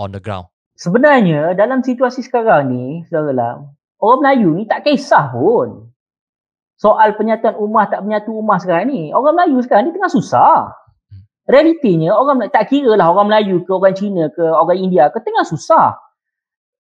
[0.00, 0.48] on the ground?
[0.80, 3.58] Sebenarnya dalam situasi sekarang ni, saudara Lam,
[4.00, 5.92] orang Melayu ni tak kisah pun.
[6.80, 9.12] Soal penyatuan umat tak menyatu umat sekarang ni.
[9.12, 10.72] Orang Melayu sekarang ni tengah susah.
[11.44, 15.44] Realitinya orang tak kira lah orang Melayu ke orang Cina ke orang India ke tengah
[15.44, 16.00] susah.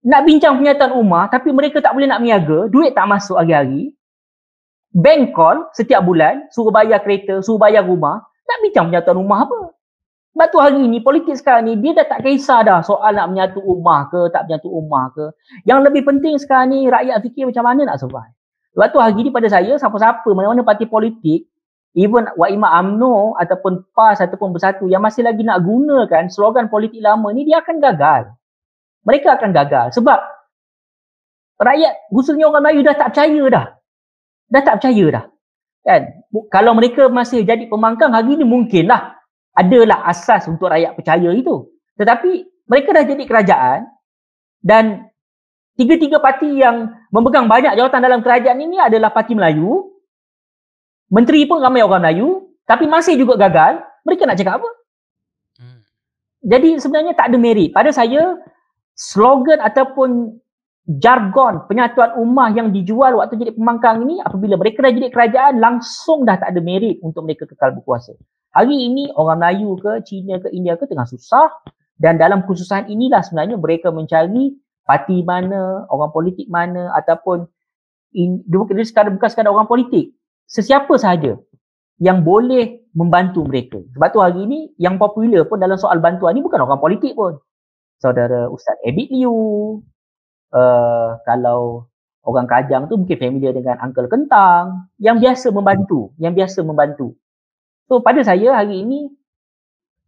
[0.07, 3.91] Nak bincang penyatuan umat tapi mereka tak boleh nak meniaga, duit tak masuk hari-hari.
[4.95, 8.23] Bank call setiap bulan, suruh bayar kereta, suruh bayar rumah.
[8.47, 9.70] Nak bincang penyatuan rumah apa?
[10.31, 13.59] Sebab tu hari ni politik sekarang ni dia dah tak kisah dah soal nak menyatu
[13.59, 15.25] ummah ke tak menyatu ummah ke.
[15.67, 18.31] Yang lebih penting sekarang ni rakyat fikir macam mana nak survive.
[18.71, 21.51] Sebab tu hari ni pada saya siapa-siapa mana-mana parti politik
[21.99, 27.27] even Waima Amno ataupun PAS ataupun Bersatu yang masih lagi nak gunakan slogan politik lama
[27.35, 28.31] ni dia akan gagal.
[29.03, 30.19] Mereka akan gagal sebab
[31.59, 33.65] rakyat khususnya orang Melayu dah tak percaya dah.
[34.47, 35.25] Dah tak percaya dah.
[35.81, 36.01] Kan?
[36.53, 39.20] kalau mereka masih jadi pembangkang hari ini mungkinlah
[39.55, 41.67] adalah asas untuk rakyat percaya itu.
[41.99, 42.31] Tetapi
[42.67, 43.79] mereka dah jadi kerajaan
[44.63, 45.11] dan
[45.75, 49.91] tiga-tiga parti yang memegang banyak jawatan dalam kerajaan ini adalah parti Melayu.
[51.11, 53.83] Menteri pun ramai orang Melayu tapi masih juga gagal.
[54.07, 54.69] Mereka nak cakap apa?
[55.59, 55.79] Hmm.
[56.41, 57.75] Jadi sebenarnya tak ada merit.
[57.75, 58.39] Pada saya
[58.95, 60.39] slogan ataupun
[60.87, 66.25] jargon penyatuan ummah yang dijual waktu jadi pembangkang ini apabila mereka dah jadi kerajaan langsung
[66.25, 68.17] dah tak ada merit untuk mereka kekal berkuasa.
[68.51, 71.47] Hari ini orang Melayu ke Cina ke India ke tengah susah
[72.01, 77.47] dan dalam kesusahan inilah sebenarnya mereka mencari parti mana, orang politik mana ataupun
[78.11, 80.11] in, bukan sekadar bukan sekadar orang politik.
[80.51, 81.39] Sesiapa sahaja
[82.01, 83.79] yang boleh membantu mereka.
[83.95, 87.39] Sebab tu hari ini yang popular pun dalam soal bantuan ni bukan orang politik pun.
[88.03, 89.31] Saudara Ustaz Ebit Liu,
[90.51, 91.87] uh, kalau
[92.25, 97.15] orang Kajang tu mungkin familiar dengan Uncle Kentang yang biasa membantu, yang biasa membantu.
[97.91, 99.11] So pada saya hari ini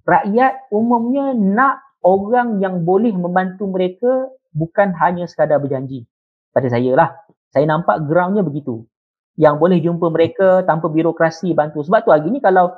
[0.07, 6.07] rakyat umumnya nak orang yang boleh membantu mereka bukan hanya sekadar berjanji.
[6.55, 7.11] Pada saya lah.
[7.51, 8.87] Saya nampak groundnya begitu.
[9.35, 11.83] Yang boleh jumpa mereka tanpa birokrasi bantu.
[11.83, 12.71] Sebab tu hari ini kalau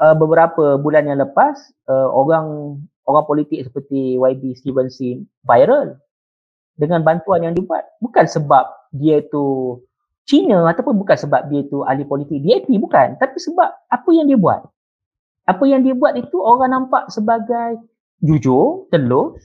[0.00, 1.60] uh, beberapa bulan yang lepas
[1.92, 6.00] uh, orang orang politik seperti YB Stevenson viral
[6.80, 9.76] dengan bantuan yang dibuat bukan sebab dia tu
[10.30, 13.18] Cina ataupun bukan sebab dia tu ahli politik DAP bukan.
[13.18, 14.62] Tapi sebab apa yang dia buat?
[15.50, 17.82] Apa yang dia buat itu orang nampak sebagai
[18.22, 19.42] jujur telus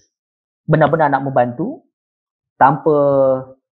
[0.69, 1.82] benar-benar nak membantu
[2.62, 2.98] tanpa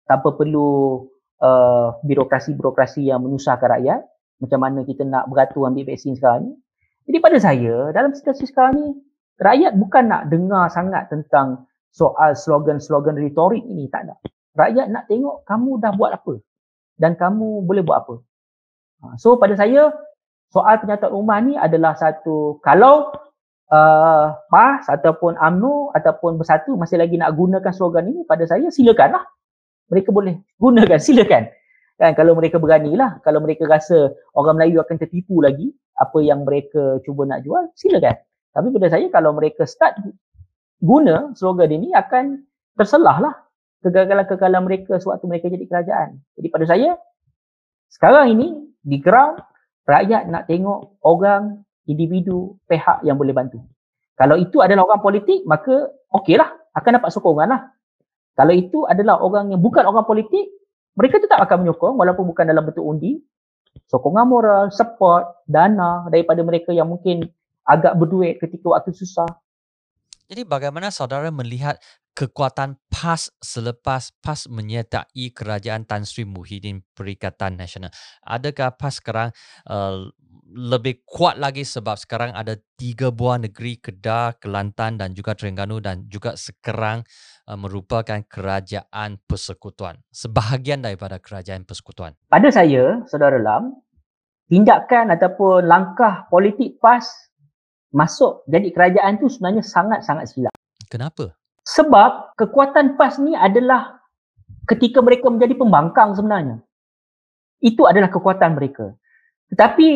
[0.06, 1.02] tanpa perlu
[1.42, 4.06] uh, birokrasi-birokrasi yang menyusahkan rakyat.
[4.38, 6.52] Macam mana kita nak beratur ambil vaksin sekarang ni.
[7.10, 8.88] Jadi pada saya dalam situasi sekarang ni
[9.42, 14.14] rakyat bukan nak dengar sangat tentang soal slogan-slogan retorik ini tak ada.
[14.54, 16.38] Rakyat nak tengok kamu dah buat apa
[17.00, 18.14] dan kamu boleh buat apa.
[19.00, 19.88] Ha, so pada saya
[20.52, 23.08] soal penyataan rumah ni adalah satu kalau
[23.72, 29.24] uh, PAS ataupun AMNO ataupun Bersatu masih lagi nak gunakan slogan ini pada saya silakanlah.
[29.88, 31.48] Mereka boleh gunakan silakan.
[31.96, 37.00] Kan kalau mereka beranilah, kalau mereka rasa orang Melayu akan tertipu lagi apa yang mereka
[37.04, 38.16] cuba nak jual, silakan.
[38.50, 39.96] Tapi pada saya kalau mereka start
[40.80, 42.40] guna slogan ini akan
[42.74, 43.34] terselah lah
[43.80, 46.08] kegagalan-kegagalan mereka sewaktu mereka jadi kerajaan.
[46.36, 46.90] Jadi pada saya,
[47.90, 48.48] sekarang ini
[48.80, 49.40] di ground,
[49.88, 53.60] rakyat nak tengok orang, individu, pihak yang boleh bantu.
[54.14, 57.62] Kalau itu adalah orang politik, maka okeylah, akan dapat sokongan lah.
[58.36, 60.48] Kalau itu adalah orang yang bukan orang politik,
[60.94, 63.18] mereka tetap akan menyokong walaupun bukan dalam bentuk undi.
[63.88, 67.26] Sokongan moral, support, dana daripada mereka yang mungkin
[67.66, 69.26] agak berduit ketika waktu susah.
[70.30, 71.82] Jadi bagaimana saudara melihat
[72.14, 77.94] kekuatan PAS selepas PAS menyertai kerajaan Tan Sri Muhyiddin Perikatan Nasional?
[78.26, 79.30] Adakah PAS sekarang
[79.70, 80.10] uh,
[80.50, 86.10] lebih kuat lagi sebab sekarang ada tiga buah negeri Kedah, Kelantan dan juga Terengganu dan
[86.10, 87.06] juga sekarang
[87.46, 90.02] uh, merupakan kerajaan persekutuan.
[90.10, 92.18] Sebahagian daripada kerajaan persekutuan.
[92.26, 93.78] Pada saya, Saudara Lam,
[94.50, 97.30] tindakan ataupun langkah politik PAS
[97.94, 100.54] masuk jadi kerajaan tu sebenarnya sangat-sangat silap.
[100.90, 101.39] Kenapa?
[101.64, 104.00] Sebab kekuatan PAS ni adalah
[104.66, 106.60] ketika mereka menjadi pembangkang sebenarnya.
[107.60, 108.96] Itu adalah kekuatan mereka.
[109.52, 109.88] Tetapi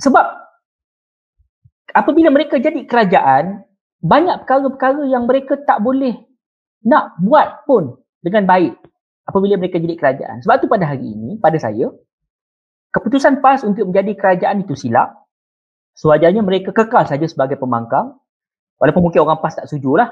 [0.00, 0.24] sebab
[1.92, 3.64] apabila mereka jadi kerajaan,
[4.02, 6.16] banyak perkara-perkara yang mereka tak boleh
[6.82, 8.74] nak buat pun dengan baik
[9.28, 10.40] apabila mereka jadi kerajaan.
[10.42, 11.92] Sebab tu pada hari ini, pada saya,
[12.96, 15.22] keputusan PAS untuk menjadi kerajaan itu silap
[15.92, 18.16] Sewajarnya mereka kekal saja sebagai pembangkang.
[18.80, 20.08] Walaupun mungkin orang PAS tak setuju lah.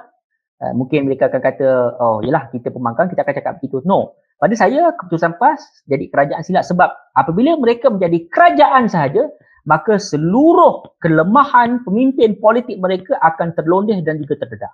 [0.61, 3.81] Uh, mungkin mereka akan kata, oh yelah kita pembangkang, kita akan cakap begitu.
[3.89, 4.13] No.
[4.37, 9.29] Pada saya, keputusan PAS jadi kerajaan silat sebab apabila mereka menjadi kerajaan sahaja,
[9.69, 14.73] maka seluruh kelemahan pemimpin politik mereka akan terlondeh dan juga terdedah.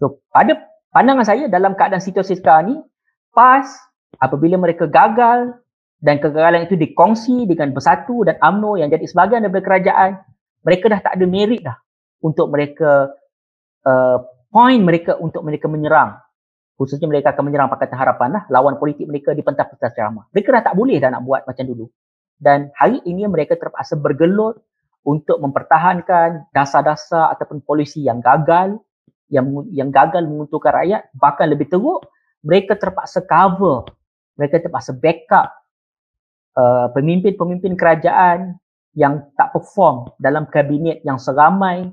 [0.00, 2.76] So, pada pandangan saya dalam keadaan situasi sekarang ni,
[3.36, 3.68] PAS
[4.20, 5.52] apabila mereka gagal
[6.04, 10.10] dan kegagalan itu dikongsi dengan Bersatu dan AMNO yang jadi sebahagian daripada kerajaan,
[10.64, 11.76] mereka dah tak ada merit dah
[12.24, 13.12] untuk mereka
[13.84, 14.18] uh,
[14.54, 16.14] point mereka untuk mereka menyerang.
[16.78, 20.30] Khususnya mereka akan menyerang Pakatan Harapan lah, lawan politik mereka di pentas-pentas ceramah.
[20.30, 21.90] Mereka dah tak boleh dah nak buat macam dulu.
[22.38, 24.62] Dan hari ini mereka terpaksa bergelut
[25.02, 28.78] untuk mempertahankan dasar-dasar ataupun polisi yang gagal,
[29.34, 32.06] yang yang gagal menguntungkan rakyat, bahkan lebih teruk,
[32.46, 33.90] mereka terpaksa cover,
[34.38, 35.50] mereka terpaksa backup
[36.54, 38.54] Uh, pemimpin-pemimpin kerajaan
[38.94, 41.90] yang tak perform dalam kabinet yang seramai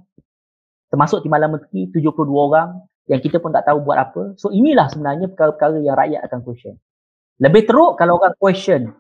[0.92, 4.36] termasuk Timbalan Menteri 72 orang yang kita pun tak tahu buat apa.
[4.38, 6.76] So inilah sebenarnya perkara-perkara yang rakyat akan question.
[7.42, 8.94] Lebih teruk kalau orang question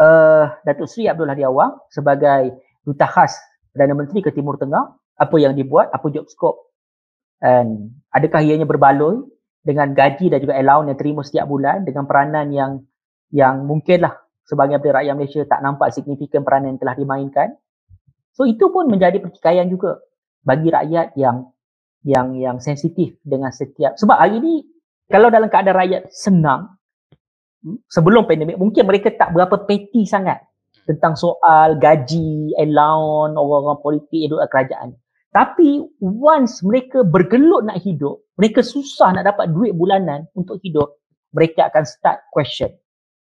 [0.00, 3.36] uh, Datuk Seri Abdul Hadi Awang sebagai duta khas
[3.74, 6.72] Perdana Menteri ke Timur Tengah, apa yang dibuat, apa job scope
[7.42, 9.26] dan adakah ianya berbaloi
[9.66, 12.72] dengan gaji dan juga allowance yang terima setiap bulan dengan peranan yang
[13.34, 14.14] yang mungkinlah
[14.46, 17.48] sebahagian daripada rakyat Malaysia tak nampak signifikan peranan yang telah dimainkan.
[18.32, 19.98] So itu pun menjadi pertikaian juga
[20.42, 21.50] bagi rakyat yang
[22.02, 24.54] yang yang sensitif dengan setiap sebab hari ini
[25.06, 26.78] kalau dalam keadaan rakyat senang
[27.62, 30.42] hmm, sebelum pandemik mungkin mereka tak berapa peti sangat
[30.86, 34.98] tentang soal gaji, allowance, orang-orang politik, hidup kerajaan.
[35.32, 41.00] Tapi once mereka bergelut nak hidup, mereka susah nak dapat duit bulanan untuk hidup,
[41.32, 42.68] mereka akan start question.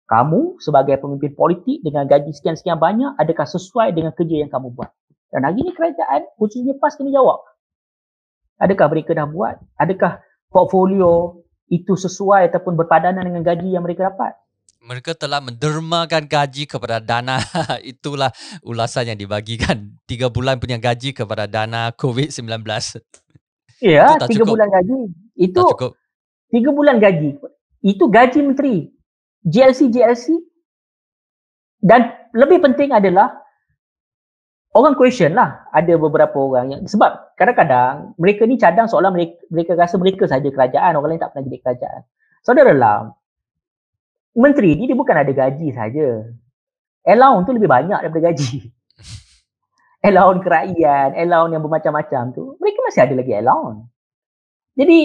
[0.06, 4.92] Kamu sebagai pemimpin politik dengan gaji sekian-sekian banyak, adakah sesuai dengan kerja yang kamu buat?
[5.30, 7.42] Dan hari ini kerajaan khususnya PAS kena jawab.
[8.62, 9.56] Adakah mereka dah buat?
[9.76, 14.32] Adakah portfolio itu sesuai ataupun berpadanan dengan gaji yang mereka dapat?
[14.86, 17.42] Mereka telah mendermakan gaji kepada dana.
[17.82, 18.30] Itulah
[18.62, 19.98] ulasan yang dibagikan.
[20.06, 22.62] Tiga bulan punya gaji kepada dana COVID-19.
[23.82, 24.56] Ya, tiga cukup.
[24.56, 24.98] bulan gaji.
[25.36, 25.62] Itu
[26.54, 27.34] tiga bulan gaji.
[27.82, 28.88] Itu gaji menteri.
[29.42, 30.32] GLC, GLC.
[31.82, 33.45] Dan lebih penting adalah
[34.76, 35.64] orang question lah.
[35.72, 40.48] Ada beberapa orang yang sebab kadang-kadang mereka ni cadang seolah mereka, mereka rasa mereka saja
[40.52, 42.00] kerajaan orang lain tak pernah jadi kerajaan.
[42.44, 42.98] Saudara lah
[44.36, 46.28] menteri ni dia bukan ada gaji saja.
[47.08, 48.68] Allowance tu lebih banyak daripada gaji.
[50.06, 53.82] Allowance kerajaan allowance yang bermacam-macam tu mereka masih ada lagi allowance.
[54.76, 55.00] Jadi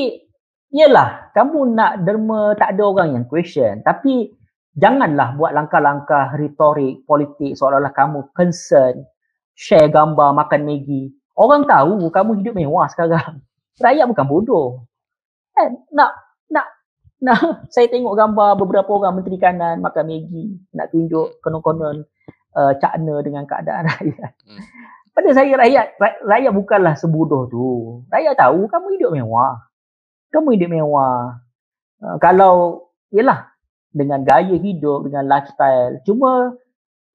[0.75, 3.79] iyalah kamu nak derma tak ada orang yang question.
[3.81, 4.35] Tapi
[4.75, 9.07] janganlah buat langkah-langkah retorik politik seolah-olah kamu concern
[9.61, 11.13] share gambar makan Maggi.
[11.37, 13.45] Orang tahu kamu hidup mewah sekarang.
[13.85, 14.69] Rakyat bukan bodoh.
[15.53, 15.77] Kan?
[15.93, 16.11] Nak
[16.49, 16.67] nak
[17.21, 17.39] nak
[17.73, 22.01] saya tengok gambar beberapa orang menteri kanan makan Maggi, nak tunjuk konon-konon
[22.57, 24.33] uh, cakna dengan keadaan rakyat.
[24.49, 24.61] Hmm.
[25.11, 27.67] Pada saya rakyat rakyat bukanlah sebodoh tu.
[28.09, 29.61] Rakyat tahu kamu hidup mewah.
[30.33, 31.37] Kamu hidup mewah.
[32.01, 33.51] Uh, kalau yalah
[33.91, 35.99] dengan gaya hidup, dengan lifestyle.
[36.07, 36.55] Cuma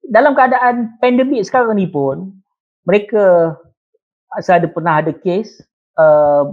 [0.05, 2.37] dalam keadaan pandemik sekarang ni pun
[2.87, 3.55] mereka
[4.43, 5.63] saya ada pernah ada kes
[5.99, 6.51] uh,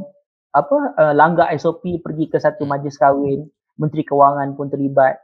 [0.54, 5.18] apa uh, langgar SOP pergi ke satu majlis kahwin menteri kewangan pun terlibat.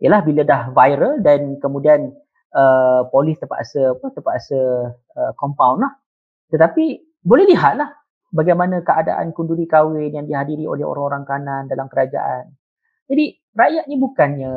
[0.00, 2.12] Ialah bila dah viral dan kemudian
[2.56, 4.60] uh, polis terpaksa apa terpaksa
[5.16, 5.92] uh, compound lah.
[6.52, 6.84] Tetapi
[7.24, 7.88] boleh lihatlah
[8.32, 12.52] bagaimana keadaan kunduri kahwin yang dihadiri oleh orang-orang kanan dalam kerajaan.
[13.08, 14.54] Jadi rakyat ni bukannya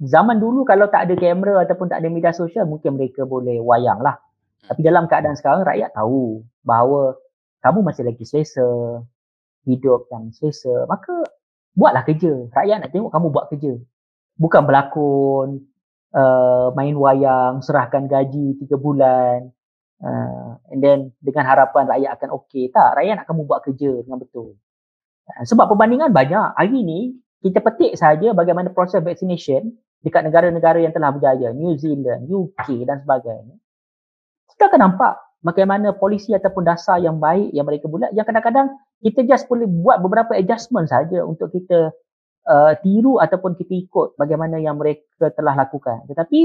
[0.00, 4.00] zaman dulu kalau tak ada kamera ataupun tak ada media sosial mungkin mereka boleh wayang
[4.00, 4.16] lah.
[4.64, 7.16] Tapi dalam keadaan sekarang rakyat tahu bahawa
[7.60, 8.64] kamu masih lagi selesa
[9.68, 10.88] hidup yang selesa.
[10.88, 11.12] Maka
[11.76, 12.48] buatlah kerja.
[12.48, 13.76] Rakyat nak tengok kamu buat kerja.
[14.40, 15.68] Bukan berlakon,
[16.16, 19.52] uh, main wayang, serahkan gaji tiga bulan.
[20.00, 22.72] Uh, and then dengan harapan rakyat akan okey.
[22.72, 24.56] Tak, rakyat nak kamu buat kerja dengan betul.
[25.28, 26.56] Uh, sebab perbandingan banyak.
[26.56, 32.28] Hari ni kita petik saja bagaimana proses vaccination dekat negara-negara yang telah berjaya, New Zealand,
[32.28, 33.56] UK dan sebagainya,
[34.56, 39.24] kita akan nampak bagaimana polisi ataupun dasar yang baik yang mereka buat yang kadang-kadang kita
[39.24, 41.96] just boleh buat beberapa adjustment saja untuk kita
[42.44, 46.04] uh, tiru ataupun kita ikut bagaimana yang mereka telah lakukan.
[46.08, 46.40] Tetapi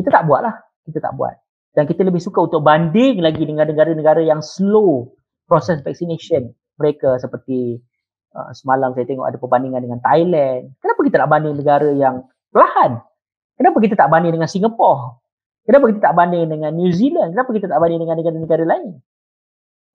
[0.00, 0.56] kita tak buat lah.
[0.88, 1.36] Kita tak buat.
[1.76, 5.12] Dan kita lebih suka untuk banding lagi dengan negara-negara yang slow
[5.46, 7.78] proses vaccination mereka seperti
[8.34, 10.72] uh, semalam saya tengok ada perbandingan dengan Thailand.
[10.80, 13.00] Kenapa kita nak banding negara yang perlahan.
[13.56, 15.16] Kenapa kita tak banding dengan Singapura?
[15.64, 17.36] Kenapa kita tak banding dengan New Zealand?
[17.36, 18.88] Kenapa kita tak banding dengan negara-negara lain?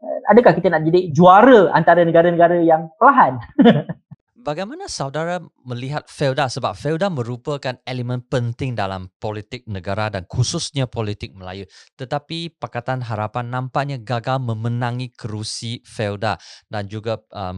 [0.06, 3.42] Eh, adakah kita nak jadi juara antara negara-negara yang perlahan?
[4.46, 11.34] Bagaimana saudara melihat Felda sebab Felda merupakan elemen penting dalam politik negara dan khususnya politik
[11.34, 11.66] Melayu.
[11.98, 16.38] Tetapi Pakatan Harapan nampaknya gagal memenangi kerusi Felda
[16.70, 17.58] dan juga uh,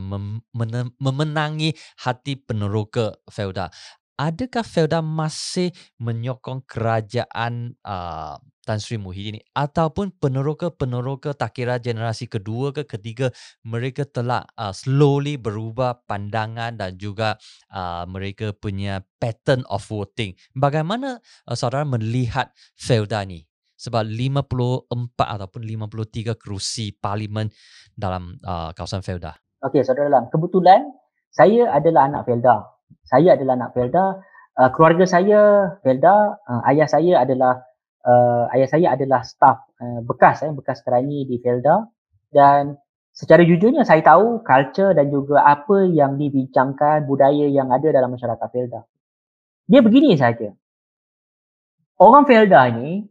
[0.96, 1.76] memenangi
[2.08, 3.68] hati peneroka Felda
[4.18, 5.70] adakah Felda masih
[6.02, 8.36] menyokong kerajaan uh,
[8.68, 13.32] Tan Sri Muhyiddin ini ataupun peneroka-peneroka tak kira generasi kedua ke ketiga
[13.64, 17.40] mereka telah uh, slowly berubah pandangan dan juga
[17.72, 20.36] uh, mereka punya pattern of voting.
[20.52, 23.48] Bagaimana uh, saudara melihat Felda ni?
[23.78, 27.48] Sebab 54 ataupun 53 kerusi parlimen
[27.94, 29.38] dalam uh, kawasan Felda.
[29.64, 30.28] Okey, saudara Lam.
[30.34, 30.82] Kebetulan
[31.30, 32.77] saya adalah anak Felda
[33.08, 34.06] saya adalah anak Felda.
[34.58, 35.42] Uh, keluarga saya
[35.86, 37.62] Felda uh, ayah saya adalah
[38.04, 41.88] uh, ayah saya adalah staff uh, bekas eh bekas kerani di Felda.
[42.28, 42.76] Dan
[43.16, 48.48] secara jujurnya saya tahu culture dan juga apa yang dibincangkan budaya yang ada dalam masyarakat
[48.52, 48.82] Felda.
[49.68, 50.52] Dia begini saja.
[51.98, 53.08] Orang Felda ni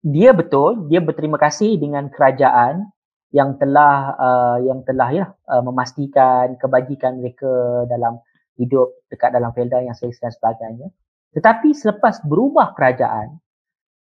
[0.00, 2.88] dia betul dia berterima kasih dengan kerajaan
[3.30, 8.18] yang telah uh, yang telah ya uh, memastikan kebajikan mereka dalam
[8.60, 10.88] hidup dekat dalam Felda yang selesa dan sebagainya.
[11.32, 13.40] Tetapi selepas berubah kerajaan,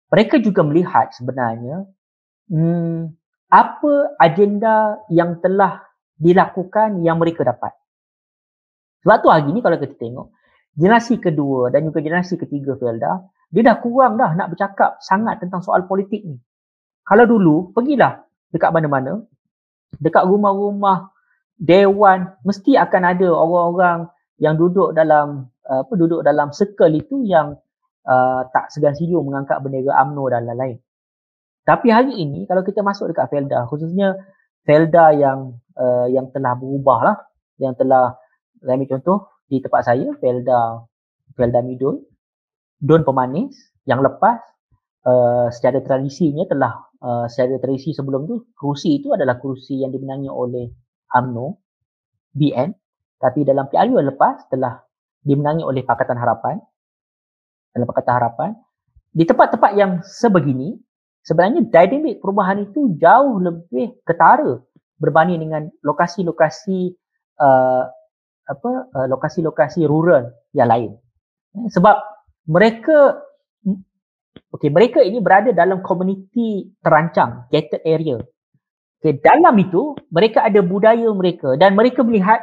[0.08, 1.84] mereka juga melihat sebenarnya
[2.48, 3.12] hmm,
[3.52, 5.84] apa agenda yang telah
[6.16, 7.76] dilakukan yang mereka dapat.
[9.04, 10.32] Sebab tu hari ni kalau kita tengok,
[10.72, 15.60] generasi kedua dan juga generasi ketiga Felda, dia dah kurang dah nak bercakap sangat tentang
[15.60, 16.40] soal politik ni.
[17.06, 18.18] Kalau dulu, pergilah
[18.50, 19.22] dekat mana-mana,
[20.02, 21.14] dekat rumah-rumah
[21.56, 23.98] dewan mesti akan ada orang-orang
[24.36, 27.58] yang duduk dalam apa duduk dalam circle itu yang
[28.06, 30.78] uh, tak segan silu mengangkat bendera AMNO dan lain-lain.
[31.66, 34.14] Tapi hari ini kalau kita masuk dekat Felda khususnya
[34.62, 37.16] Felda yang uh, yang telah berubah lah
[37.58, 38.14] yang telah
[38.62, 39.18] saya ambil contoh
[39.50, 40.86] di tempat saya Felda
[41.34, 42.06] Felda Midul
[42.78, 44.38] Don Pemanis yang lepas
[45.06, 46.72] uh, secara tradisinya telah
[47.02, 50.70] uh, secara tradisi sebelum tu kerusi itu adalah kerusi yang dimenangi oleh
[51.10, 51.46] AMNO
[52.36, 52.70] BN
[53.16, 54.80] tapi dalam PRU lepas telah
[55.24, 56.60] dimenangi oleh Pakatan Harapan.
[57.72, 58.50] Dalam Pakatan Harapan.
[59.16, 60.76] Di tempat-tempat yang sebegini
[61.24, 64.60] sebenarnya dinamik perubahan itu jauh lebih ketara
[65.00, 66.94] berbanding dengan lokasi-lokasi
[67.40, 67.84] uh,
[68.46, 70.90] apa uh, lokasi-lokasi rural yang lain.
[71.72, 71.96] Sebab
[72.46, 73.26] mereka
[74.54, 78.16] Okey, mereka ini berada dalam komuniti terancang, gated area.
[79.02, 82.40] Okey, dalam itu mereka ada budaya mereka dan mereka melihat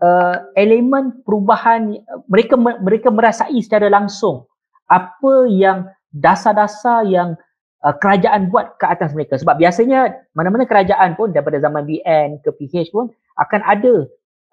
[0.00, 4.48] uh, elemen perubahan mereka mereka merasai secara langsung
[4.90, 7.38] apa yang dasar-dasar yang
[7.86, 12.50] uh, kerajaan buat ke atas mereka sebab biasanya mana-mana kerajaan pun daripada zaman BN ke
[12.50, 13.94] PH pun akan ada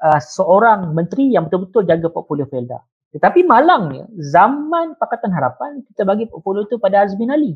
[0.06, 2.80] uh, seorang menteri yang betul-betul jaga portfolio Felda.
[3.16, 7.56] Tetapi malangnya zaman Pakatan Harapan kita bagi portfolio tu pada Azmin Ali.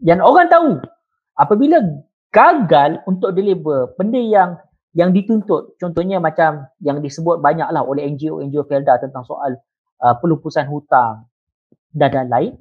[0.00, 0.80] Dan orang tahu
[1.38, 1.78] apabila
[2.32, 4.50] gagal untuk deliver benda yang
[4.98, 9.54] yang dituntut contohnya macam yang disebut banyaklah oleh NGO NGO Felda tentang soal
[10.02, 11.30] uh, pelupusan hutang
[11.94, 12.58] dan lain-lain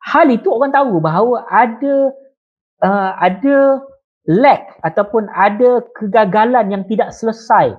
[0.00, 2.16] hal itu orang tahu bahawa ada
[2.80, 3.84] uh, ada
[4.26, 7.78] lack ataupun ada kegagalan yang tidak selesai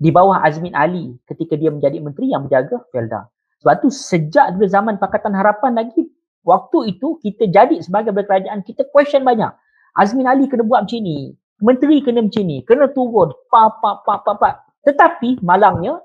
[0.00, 3.30] di bawah Azmin Ali ketika dia menjadi menteri yang menjaga Felda.
[3.62, 6.04] Sebab tu sejak dari zaman Pakatan Harapan lagi
[6.44, 9.52] waktu itu kita jadi sebagai berkerajaan kita question banyak.
[9.94, 11.32] Azmin Ali kena buat macam ni,
[11.62, 14.50] menteri kena macam ni, kena turun, pa pa pa pa pa.
[14.82, 16.00] Tetapi malangnya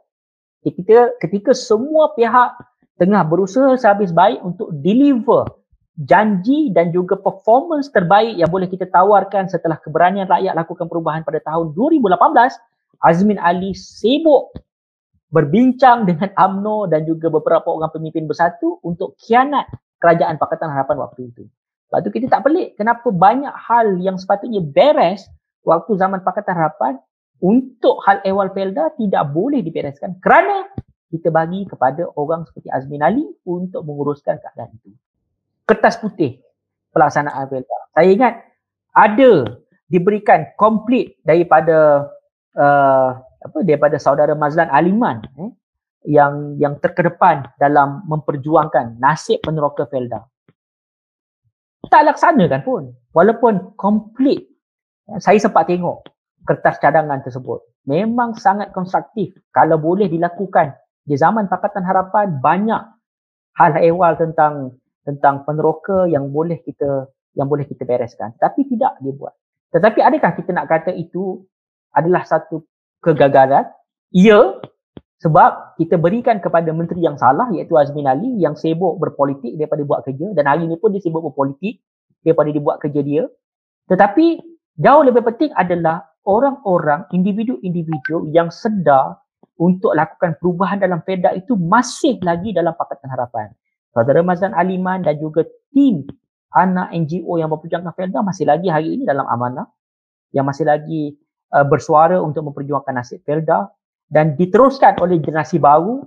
[0.61, 2.57] ketika ketika semua pihak
[2.99, 5.47] tengah berusaha sehabis baik untuk deliver
[5.99, 11.43] janji dan juga performance terbaik yang boleh kita tawarkan setelah keberanian rakyat lakukan perubahan pada
[11.43, 12.55] tahun 2018
[13.03, 14.55] Azmin Ali sibuk
[15.31, 19.67] berbincang dengan AMNO dan juga beberapa orang pemimpin bersatu untuk kianat
[19.99, 21.43] kerajaan Pakatan Harapan waktu itu.
[21.89, 25.25] Lepas tu kita tak pelik kenapa banyak hal yang sepatutnya beres
[25.63, 26.93] waktu zaman Pakatan Harapan
[27.39, 30.67] untuk hal ehwal Pelda tidak boleh dibereskan kerana
[31.09, 34.93] kita bagi kepada orang seperti Azmin Ali untuk menguruskan keadaan itu.
[35.65, 36.37] Kertas putih
[36.93, 37.77] pelaksanaan Pelda.
[37.95, 38.33] Saya ingat
[38.93, 39.57] ada
[39.89, 42.09] diberikan komplit daripada
[42.53, 45.51] uh, apa daripada saudara Mazlan Aliman eh,
[46.05, 50.27] yang yang terkedepan dalam memperjuangkan nasib peneroka Felda.
[51.89, 52.83] Tak laksanakan pun
[53.15, 54.48] walaupun komplit
[55.17, 56.05] saya sempat tengok
[56.45, 57.65] kertas cadangan tersebut.
[57.89, 62.83] Memang sangat konstruktif kalau boleh dilakukan di zaman Pakatan Harapan banyak
[63.57, 69.33] hal ehwal tentang tentang peneroka yang boleh kita yang boleh kita bereskan tapi tidak dibuat.
[69.73, 71.45] Tetapi adakah kita nak kata itu
[71.93, 72.65] adalah satu
[73.01, 73.65] kegagalan?
[74.09, 74.57] Ya,
[75.21, 80.01] sebab kita berikan kepada menteri yang salah iaitu Azmin Ali yang sibuk berpolitik daripada buat
[80.01, 81.81] kerja dan hari ini pun dia sibuk berpolitik
[82.25, 83.23] daripada dia buat kerja dia.
[83.89, 84.25] Tetapi
[84.79, 89.19] jauh lebih penting adalah orang-orang, individu-individu yang sedar
[89.59, 93.51] untuk lakukan perubahan dalam FEDA itu masih lagi dalam Pakatan Harapan.
[93.91, 95.43] Saudara Mazlan Aliman dan juga
[95.75, 96.07] tim
[96.55, 99.67] anak NGO yang berperjuangkan FEDA masih lagi hari ini dalam amanah
[100.33, 101.17] yang masih lagi
[101.53, 103.69] uh, bersuara untuk memperjuangkan nasib Felda
[104.09, 106.01] dan diteruskan oleh generasi baru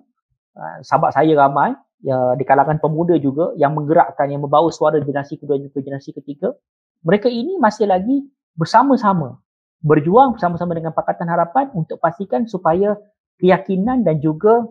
[0.58, 5.38] uh, sahabat saya ramai ya, di kalangan pemuda juga yang menggerakkan yang membawa suara generasi
[5.38, 6.54] kedua dan generasi ketiga
[7.02, 8.26] mereka ini masih lagi
[8.56, 9.42] bersama-sama
[9.82, 12.94] berjuang bersama-sama dengan Pakatan Harapan untuk pastikan supaya
[13.42, 14.62] keyakinan dan juga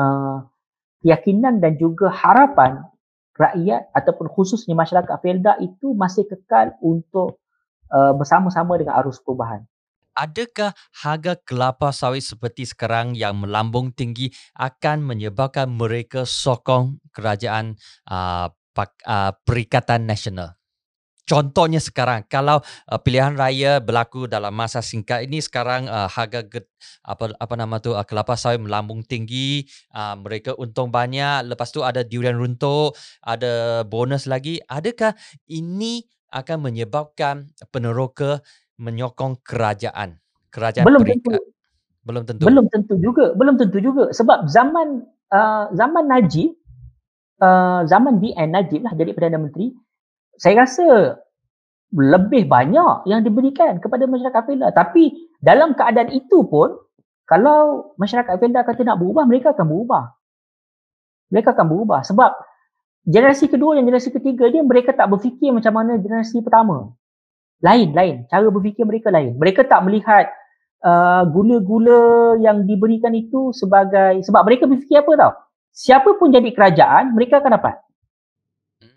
[0.00, 0.48] uh,
[1.04, 2.80] keyakinan dan juga harapan
[3.36, 7.44] rakyat ataupun khususnya masyarakat Felda itu masih kekal untuk
[7.92, 9.60] uh, bersama-sama dengan arus perubahan.
[10.14, 10.70] adakah
[11.02, 17.74] harga kelapa sawit seperti sekarang yang melambung tinggi akan menyebabkan mereka sokong kerajaan
[18.06, 20.54] uh, pak, uh, Perikatan Nasional?
[21.24, 26.68] Contohnya sekarang kalau uh, pilihan raya berlaku dalam masa singkat ini sekarang uh, harga get,
[27.00, 29.64] apa apa nama tu uh, kelapa sawit melambung tinggi
[29.96, 32.92] uh, mereka untung banyak lepas tu ada durian runtuh
[33.24, 34.60] ada bonus lagi.
[34.68, 35.16] Adakah
[35.48, 38.44] ini akan menyebabkan peneroka
[38.76, 40.20] menyokong kerajaan
[40.52, 41.30] kerajaan belum tentu.
[42.04, 42.44] Belum tentu.
[42.44, 44.12] Belum tentu juga belum tentu juga.
[44.12, 46.52] Sebab zaman uh, zaman Najib
[47.40, 49.72] uh, zaman BN Najib lah jadi perdana menteri
[50.38, 51.18] saya rasa
[51.94, 54.68] lebih banyak yang diberikan kepada masyarakat Felda.
[54.74, 56.74] Tapi dalam keadaan itu pun,
[57.24, 60.04] kalau masyarakat Felda kata nak berubah, mereka akan berubah.
[61.30, 62.00] Mereka akan berubah.
[62.02, 62.30] Sebab
[63.06, 66.90] generasi kedua dan generasi ketiga dia, mereka tak berfikir macam mana generasi pertama.
[67.62, 68.26] Lain, lain.
[68.26, 69.38] Cara berfikir mereka lain.
[69.38, 70.34] Mereka tak melihat
[70.82, 75.32] uh, gula-gula yang diberikan itu sebagai, sebab mereka berfikir apa tau?
[75.74, 77.74] Siapa pun jadi kerajaan, mereka akan dapat.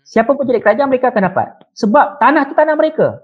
[0.08, 1.48] Siapa pun jadi kerajaan mereka akan dapat.
[1.76, 3.20] Sebab tanah tu tanah mereka.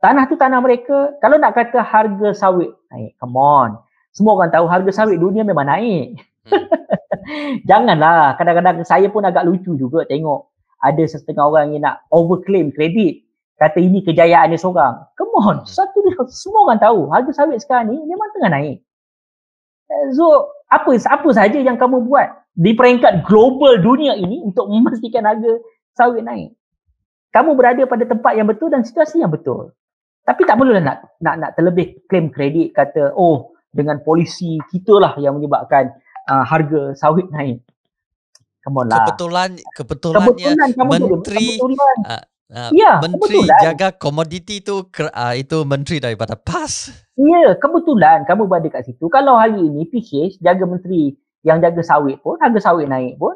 [0.00, 1.12] Tanah tu tanah mereka.
[1.20, 3.76] Kalau nak kata harga sawit naik, come on.
[4.16, 6.16] Semua orang tahu harga sawit dunia memang naik.
[6.48, 6.64] Hmm.
[7.68, 8.40] Janganlah.
[8.40, 10.48] Kadang-kadang saya pun agak lucu juga tengok
[10.80, 13.28] ada setengah orang yang nak overclaim kredit.
[13.60, 15.04] Kata ini kejayaan dia seorang.
[15.20, 15.56] Come on.
[15.60, 15.68] Hmm.
[15.68, 18.78] Satu dia, semua orang tahu harga sawit sekarang ni memang tengah naik.
[20.16, 22.28] So, apa apa saja yang kamu buat
[22.58, 25.62] di peringkat global dunia ini untuk memastikan harga
[25.94, 26.58] sawit naik.
[27.30, 29.70] Kamu berada pada tempat yang betul dan situasi yang betul.
[30.26, 35.14] Tapi tak perlulah nak nak nak terlebih claim kredit kata oh dengan polisi kita lah
[35.22, 35.94] yang menyebabkan
[36.26, 37.62] uh, harga sawit naik.
[38.66, 39.06] Come on lah.
[39.06, 40.28] Kebetulan kebetulannya
[40.74, 41.98] kebetulan menteri kebetulan.
[42.02, 43.60] Uh, Uh, ya, menteri kebetulan.
[43.60, 46.88] jaga komoditi tu uh, itu menteri daripada PAS.
[47.12, 49.04] Ya, kebetulan kamu berada kat situ.
[49.12, 51.12] Kalau hari ini PH jaga menteri
[51.46, 53.34] yang jaga sawit pun, harga sawit naik pun,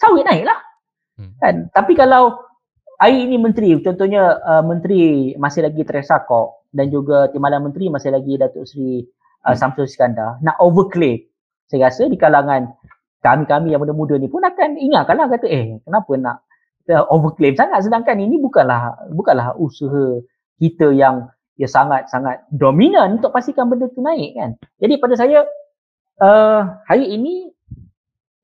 [0.00, 0.58] sawit naik lah.
[1.16, 1.32] Hmm.
[1.40, 1.54] Kan?
[1.72, 2.36] Tapi kalau
[3.00, 8.12] hari ini menteri, contohnya uh, menteri masih lagi Teresa Kok dan juga Timbalan Menteri masih
[8.12, 9.04] lagi Datuk Seri
[9.44, 9.56] uh, hmm.
[9.56, 11.24] Samsul Iskandar nak overclaim.
[11.66, 12.70] Saya rasa di kalangan
[13.24, 16.36] kami-kami yang muda-muda ni pun akan ingatkanlah kata eh kenapa nak
[16.94, 20.22] uh, overclaim sangat sedangkan ini bukanlah bukanlah usaha
[20.62, 21.26] kita yang
[21.56, 24.50] ya sangat-sangat dominan untuk pastikan benda tu naik kan.
[24.78, 25.42] Jadi pada saya
[26.20, 27.52] uh, hari ini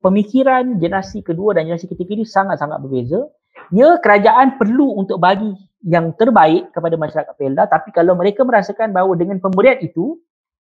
[0.03, 3.29] pemikiran generasi kedua dan generasi ketiga ini sangat-sangat berbeza.
[3.71, 5.49] Ya, kerajaan perlu untuk bagi
[5.83, 10.15] yang terbaik kepada masyarakat Felda tapi kalau mereka merasakan bahawa dengan pemberian itu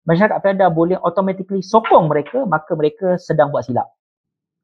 [0.07, 3.87] masyarakat Felda boleh automatically sokong mereka maka mereka sedang buat silap.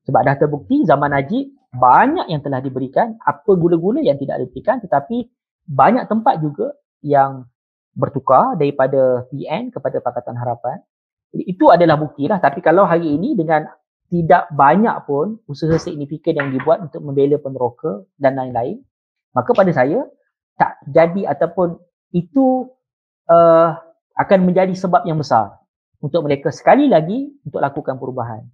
[0.05, 5.27] Sebab dah terbukti zaman Najib banyak yang telah diberikan apa gula-gula yang tidak diberikan tetapi
[5.65, 6.71] banyak tempat juga
[7.01, 7.49] yang
[7.97, 10.77] bertukar daripada PN kepada Pakatan Harapan
[11.43, 12.39] itu adalah bukti lah.
[12.39, 13.67] Tapi kalau hari ini dengan
[14.07, 18.79] tidak banyak pun usaha signifikan yang dibuat untuk membela peneroka dan lain-lain,
[19.35, 20.05] maka pada saya
[20.55, 21.75] tak jadi ataupun
[22.15, 22.71] itu
[23.27, 23.69] uh,
[24.15, 25.59] akan menjadi sebab yang besar
[25.99, 28.45] untuk mereka sekali lagi untuk lakukan perubahan.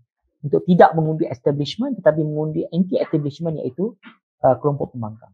[0.42, 3.94] Untuk tidak mengundi establishment tetapi mengundi anti-establishment iaitu
[4.42, 5.30] uh, kelompok pembangkang.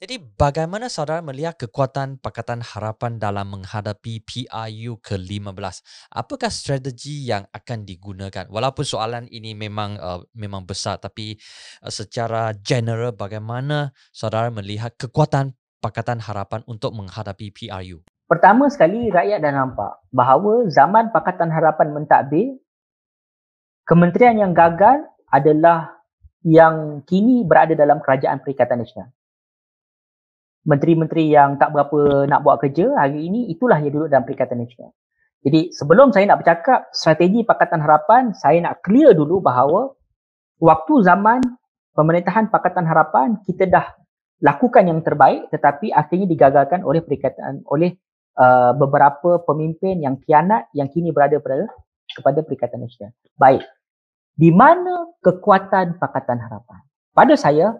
[0.00, 5.76] Jadi bagaimana saudara melihat kekuatan Pakatan Harapan dalam menghadapi PRU ke-15?
[6.08, 8.48] Apakah strategi yang akan digunakan?
[8.48, 11.36] Walaupun soalan ini memang uh, memang besar tapi
[11.84, 15.52] uh, secara general bagaimana saudara melihat kekuatan
[15.84, 18.00] Pakatan Harapan untuk menghadapi PRU?
[18.24, 22.56] Pertama sekali rakyat dah nampak bahawa zaman Pakatan Harapan mentadbir
[23.84, 25.92] kementerian yang gagal adalah
[26.40, 29.12] yang kini berada dalam kerajaan Perikatan Nasional
[30.64, 34.92] menteri-menteri yang tak berapa nak buat kerja hari ini itulah yang duduk dalam Perikatan Nasional.
[35.40, 39.88] Jadi sebelum saya nak bercakap strategi Pakatan Harapan, saya nak clear dulu bahawa
[40.60, 41.40] waktu zaman
[41.96, 43.86] pemerintahan Pakatan Harapan kita dah
[44.44, 47.96] lakukan yang terbaik tetapi akhirnya digagalkan oleh perikatan oleh
[48.36, 51.68] uh, beberapa pemimpin yang kianat yang kini berada pada
[52.10, 53.16] kepada Perikatan Nasional.
[53.40, 53.64] Baik.
[54.36, 56.80] Di mana kekuatan Pakatan Harapan?
[57.16, 57.76] Pada saya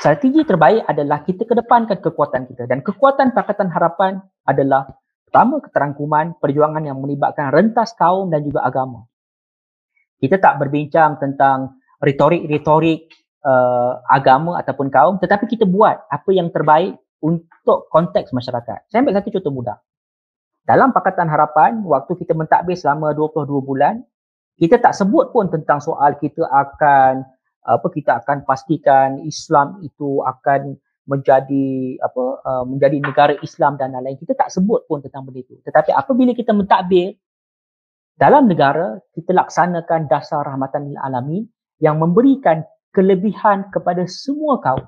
[0.00, 4.86] strategi terbaik adalah kita kedepankan kekuatan kita dan kekuatan Pakatan Harapan adalah
[5.26, 9.04] pertama keterangkuman perjuangan yang melibatkan rentas kaum dan juga agama.
[10.16, 13.10] Kita tak berbincang tentang retorik-retorik
[13.44, 18.88] uh, agama ataupun kaum tetapi kita buat apa yang terbaik untuk konteks masyarakat.
[18.88, 19.76] Saya ambil satu contoh mudah.
[20.66, 24.02] Dalam Pakatan Harapan, waktu kita mentadbir selama 22 bulan,
[24.58, 27.22] kita tak sebut pun tentang soal kita akan
[27.66, 34.18] apa kita akan pastikan Islam itu akan menjadi apa uh, menjadi negara Islam dan lain-lain.
[34.18, 35.58] Kita tak sebut pun tentang benda itu.
[35.62, 37.14] Tetapi apabila kita mentadbir
[38.18, 41.46] dalam negara kita laksanakan dasar rahmatan lil alamin
[41.78, 44.86] yang memberikan kelebihan kepada semua kaum.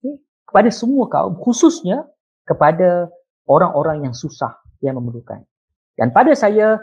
[0.00, 0.16] Okay?
[0.50, 2.02] kepada semua kaum khususnya
[2.42, 3.06] kepada
[3.46, 5.46] orang-orang yang susah yang memerlukan.
[5.94, 6.80] Dan pada saya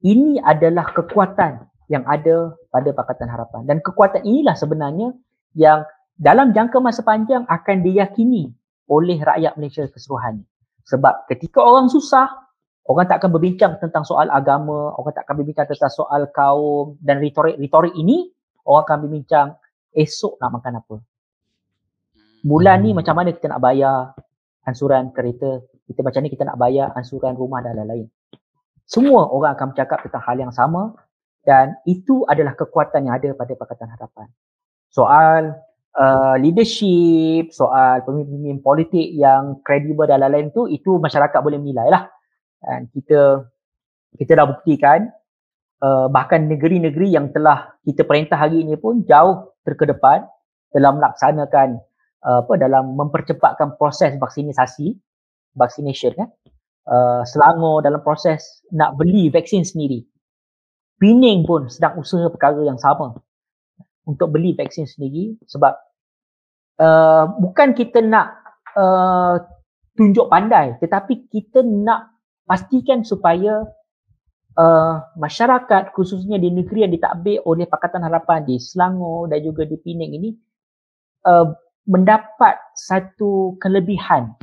[0.00, 5.12] ini adalah kekuatan yang ada pada Pakatan Harapan dan kekuatan inilah sebenarnya
[5.52, 5.84] yang
[6.16, 8.48] dalam jangka masa panjang akan diyakini
[8.88, 10.48] oleh rakyat Malaysia keseluruhannya.
[10.88, 12.26] Sebab ketika orang susah,
[12.88, 17.22] orang tak akan berbincang tentang soal agama, orang tak akan berbincang tentang soal kaum dan
[17.22, 18.32] retorik-retorik ini,
[18.66, 19.48] orang akan berbincang
[19.92, 20.96] esok nak makan apa.
[22.42, 24.18] Bulan ni macam mana kita nak bayar
[24.66, 28.10] ansuran kereta, kita macam ni kita nak bayar ansuran rumah dan lain-lain.
[28.82, 30.92] Semua orang akan bercakap tentang hal yang sama
[31.42, 34.28] dan itu adalah kekuatan yang ada pada Pakatan Harapan.
[34.92, 35.58] Soal
[35.98, 42.06] uh, leadership, soal pemimpin politik yang kredibel dan lain-lain tu, itu masyarakat boleh menilai lah.
[42.62, 43.42] Dan kita
[44.22, 45.10] kita dah buktikan
[45.82, 50.22] uh, bahkan negeri-negeri yang telah kita perintah hari ini pun jauh terkedepan
[50.70, 51.82] dalam melaksanakan
[52.22, 54.94] uh, apa dalam mempercepatkan proses vaksinisasi
[55.58, 56.28] vaccination kan
[56.88, 60.04] uh, Selangor dalam proses nak beli vaksin sendiri
[61.02, 63.18] Pening pun sedang usaha perkara yang sama
[64.06, 65.74] untuk beli vaksin sendiri sebab
[66.78, 68.38] uh, bukan kita nak
[68.78, 69.42] uh,
[69.98, 72.14] tunjuk pandai tetapi kita nak
[72.46, 73.66] pastikan supaya
[74.54, 79.74] uh, masyarakat khususnya di negeri yang ditakbir oleh Pakatan Harapan di Selangor dan juga di
[79.82, 80.30] Penang ini
[81.26, 81.50] uh,
[81.90, 84.38] mendapat satu kelebihan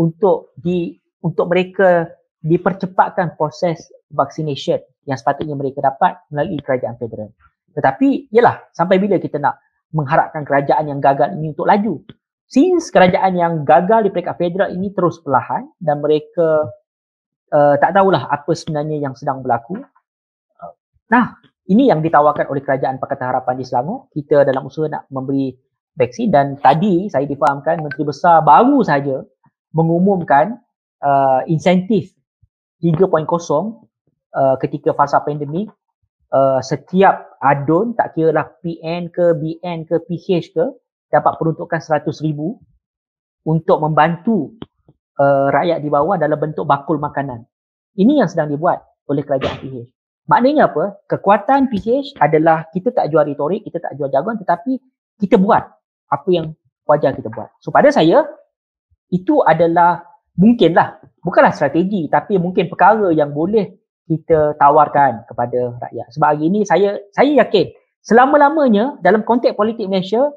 [0.00, 2.08] untuk di untuk mereka
[2.40, 7.32] dipercepatkan proses vaccination yang sepatutnya mereka dapat melalui kerajaan federal.
[7.72, 9.62] Tetapi yalah sampai bila kita nak
[9.94, 12.02] mengharapkan kerajaan yang gagal ini untuk laju.
[12.50, 16.66] Since kerajaan yang gagal di peringkat federal ini terus perlahan dan mereka
[17.54, 19.78] uh, tak tahulah apa sebenarnya yang sedang berlaku.
[21.10, 21.38] Nah,
[21.70, 24.10] ini yang ditawarkan oleh kerajaan Pakatan Harapan di Selangor.
[24.10, 25.54] Kita dalam usaha nak memberi
[25.94, 29.22] vaksin dan tadi saya difahamkan Menteri Besar baru saja
[29.74, 30.58] mengumumkan
[31.02, 32.10] uh, insentif
[32.82, 33.06] 3.0
[34.34, 35.70] uh, ketika fasa pandemik
[36.34, 40.64] uh, setiap adun tak kira lah PN ke BN ke PH ke
[41.10, 42.58] dapat peruntukan 100 ribu
[43.46, 44.54] untuk membantu
[45.18, 47.44] uh, rakyat di bawah dalam bentuk bakul makanan.
[47.98, 49.76] Ini yang sedang dibuat oleh kerajaan PH.
[50.30, 51.02] Maknanya apa?
[51.10, 54.78] Kekuatan PH adalah kita tak jual retorik, kita tak jual jagoan tetapi
[55.18, 55.66] kita buat
[56.06, 56.54] apa yang
[56.86, 57.50] wajar kita buat.
[57.58, 58.22] So pada saya,
[59.10, 60.06] itu adalah
[60.38, 66.06] mungkinlah, bukanlah strategi tapi mungkin perkara yang boleh kita tawarkan kepada rakyat.
[66.14, 67.70] Sebab hari ini saya saya yakin
[68.04, 70.32] selama-lamanya dalam konteks politik Malaysia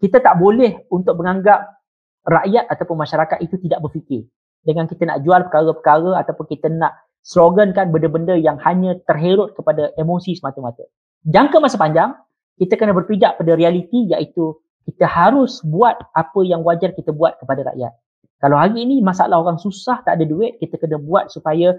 [0.00, 1.80] kita tak boleh untuk menganggap
[2.24, 4.24] rakyat ataupun masyarakat itu tidak berfikir.
[4.64, 10.36] Dengan kita nak jual perkara-perkara ataupun kita nak slogankan benda-benda yang hanya terherut kepada emosi
[10.40, 10.84] semata-mata.
[11.28, 12.16] Jangka masa panjang,
[12.56, 14.56] kita kena berpijak pada realiti iaitu
[14.88, 17.92] kita harus buat apa yang wajar kita buat kepada rakyat.
[18.40, 21.76] Kalau hari ini masalah orang susah tak ada duit, kita kena buat supaya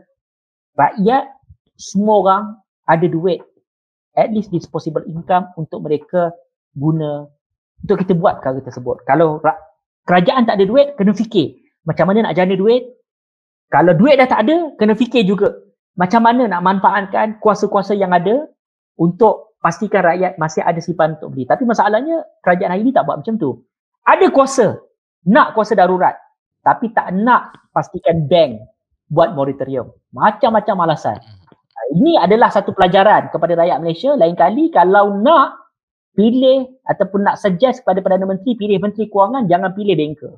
[0.78, 1.24] rakyat
[1.80, 2.44] semua orang
[2.88, 3.42] ada duit.
[4.12, 6.36] At least disposable income untuk mereka
[6.76, 7.32] guna
[7.82, 9.08] untuk kita buat perkara tersebut.
[9.08, 9.42] Kalau
[10.06, 11.58] kerajaan tak ada duit kena fikir.
[11.88, 12.86] Macam mana nak jana duit?
[13.72, 15.56] Kalau duit dah tak ada kena fikir juga.
[15.98, 18.48] Macam mana nak manfaatkan kuasa-kuasa yang ada
[19.00, 21.48] untuk pastikan rakyat masih ada simpan untuk beli.
[21.48, 23.64] Tapi masalahnya kerajaan hari ini tak buat macam tu.
[24.06, 24.78] Ada kuasa.
[25.26, 26.18] Nak kuasa darurat.
[26.62, 28.62] Tapi tak nak pastikan bank
[29.12, 29.92] buat moratorium.
[30.16, 31.20] Macam-macam alasan.
[31.92, 34.16] Ini adalah satu pelajaran kepada rakyat Malaysia.
[34.16, 35.60] Lain kali kalau nak
[36.16, 40.34] pilih ataupun nak suggest kepada Perdana Menteri pilih Menteri Kewangan, jangan pilih banker.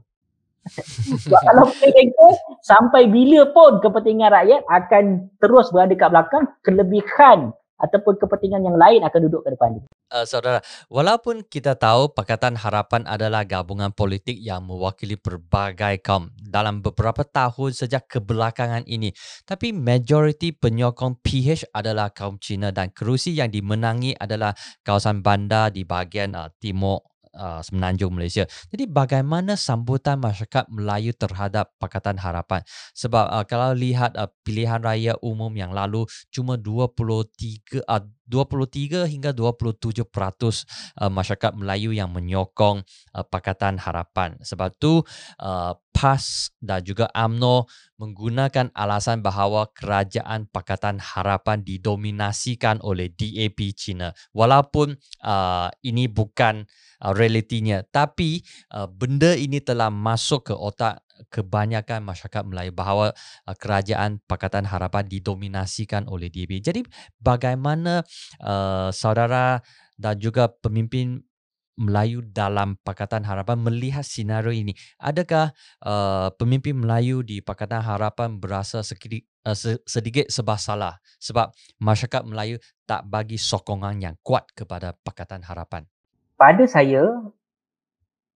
[1.24, 2.32] Sebab kalau pilih banker,
[2.66, 7.54] sampai bila pun kepentingan rakyat akan terus berada kat belakang kelebihan
[7.84, 9.84] ataupun kepentingan yang lain akan duduk ke depan.
[10.08, 16.80] Uh, saudara, walaupun kita tahu Pakatan Harapan adalah gabungan politik yang mewakili berbagai kaum dalam
[16.80, 19.12] beberapa tahun sejak kebelakangan ini,
[19.44, 25.84] tapi majoriti penyokong PH adalah kaum Cina dan kerusi yang dimenangi adalah kawasan bandar di
[25.84, 28.46] bahagian uh, timur uh, semenanjung Malaysia.
[28.70, 32.62] Jadi bagaimana sambutan masyarakat Melayu terhadap Pakatan Harapan?
[32.94, 39.32] Sebab uh, kalau lihat uh, pilihan raya umum yang lalu cuma 23 uh, 23 hingga
[39.36, 44.40] 27% uh, masyarakat Melayu yang menyokong uh, Pakatan Harapan.
[44.42, 45.04] Sebab tu
[45.40, 47.70] uh, PAS dan juga AMNO
[48.02, 54.12] menggunakan alasan bahawa kerajaan Pakatan Harapan didominasikan oleh DAP China.
[54.34, 56.66] Walaupun uh, ini bukan
[57.00, 58.42] uh, realitinya tapi
[58.74, 63.14] uh, benda ini telah masuk ke otak kebanyakan masyarakat Melayu bahawa
[63.45, 66.59] uh, kerajaan Pakatan Harapan didominasikan oleh DAP.
[66.59, 66.82] Jadi
[67.22, 68.01] bagaimana
[68.41, 69.61] uh, saudara
[69.97, 71.22] dan juga pemimpin
[71.74, 74.78] Melayu dalam Pakatan Harapan melihat senario ini?
[75.01, 75.49] Adakah
[75.82, 79.57] uh, pemimpin Melayu di Pakatan Harapan berasa sedikit, uh,
[79.89, 81.49] sedikit sebab salah sebab
[81.82, 85.89] masyarakat Melayu tak bagi sokongan yang kuat kepada Pakatan Harapan?
[86.38, 87.01] Pada saya,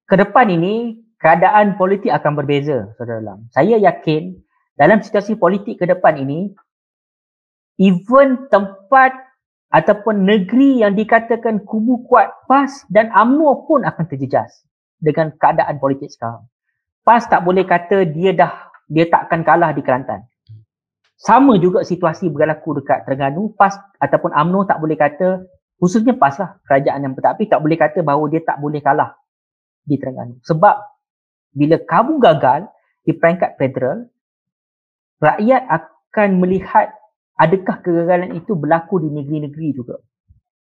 [0.09, 3.49] ke depan ini keadaan politik akan berbeza, Saudara Lam.
[3.53, 4.38] Saya yakin
[4.78, 6.53] dalam situasi politik ke depan ini,
[7.82, 9.13] even tempat
[9.74, 14.63] ataupun negeri yang dikatakan kubu kuat PAS dan UMNO pun akan terjejas
[15.01, 16.45] dengan keadaan politik sekarang.
[17.03, 18.53] PAS tak boleh kata dia dah
[18.88, 20.24] dia tak akan kalah di Kelantan.
[21.18, 25.43] Sama juga situasi berlaku dekat Terengganu, PAS ataupun UMNO tak boleh kata
[25.82, 29.18] khususnya PAS lah kerajaan yang bertapis tak boleh kata bahawa dia tak boleh kalah
[29.84, 30.39] di Terengganu.
[30.45, 30.97] Sebab
[31.58, 32.70] bila kamu gagal
[33.01, 34.05] di peringkat federal,
[35.18, 36.93] rakyat akan melihat
[37.41, 39.97] adakah kegagalan itu berlaku di negeri-negeri juga.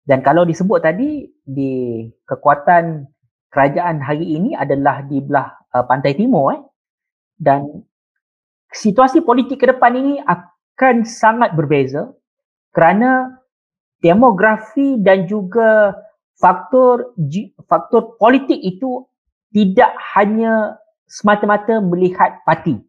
[0.04, 3.08] Dan kalau disebut tadi di kekuatan
[3.48, 6.60] kerajaan hari ini adalah di belah uh, pantai timur eh.
[7.40, 7.80] Dan
[8.68, 12.12] situasi politik ke depan ini akan sangat berbeza
[12.76, 13.32] kerana
[14.04, 15.96] demografi dan juga
[16.36, 17.16] faktor
[17.64, 19.08] faktor politik itu
[19.54, 22.82] tidak hanya semata-mata melihat parti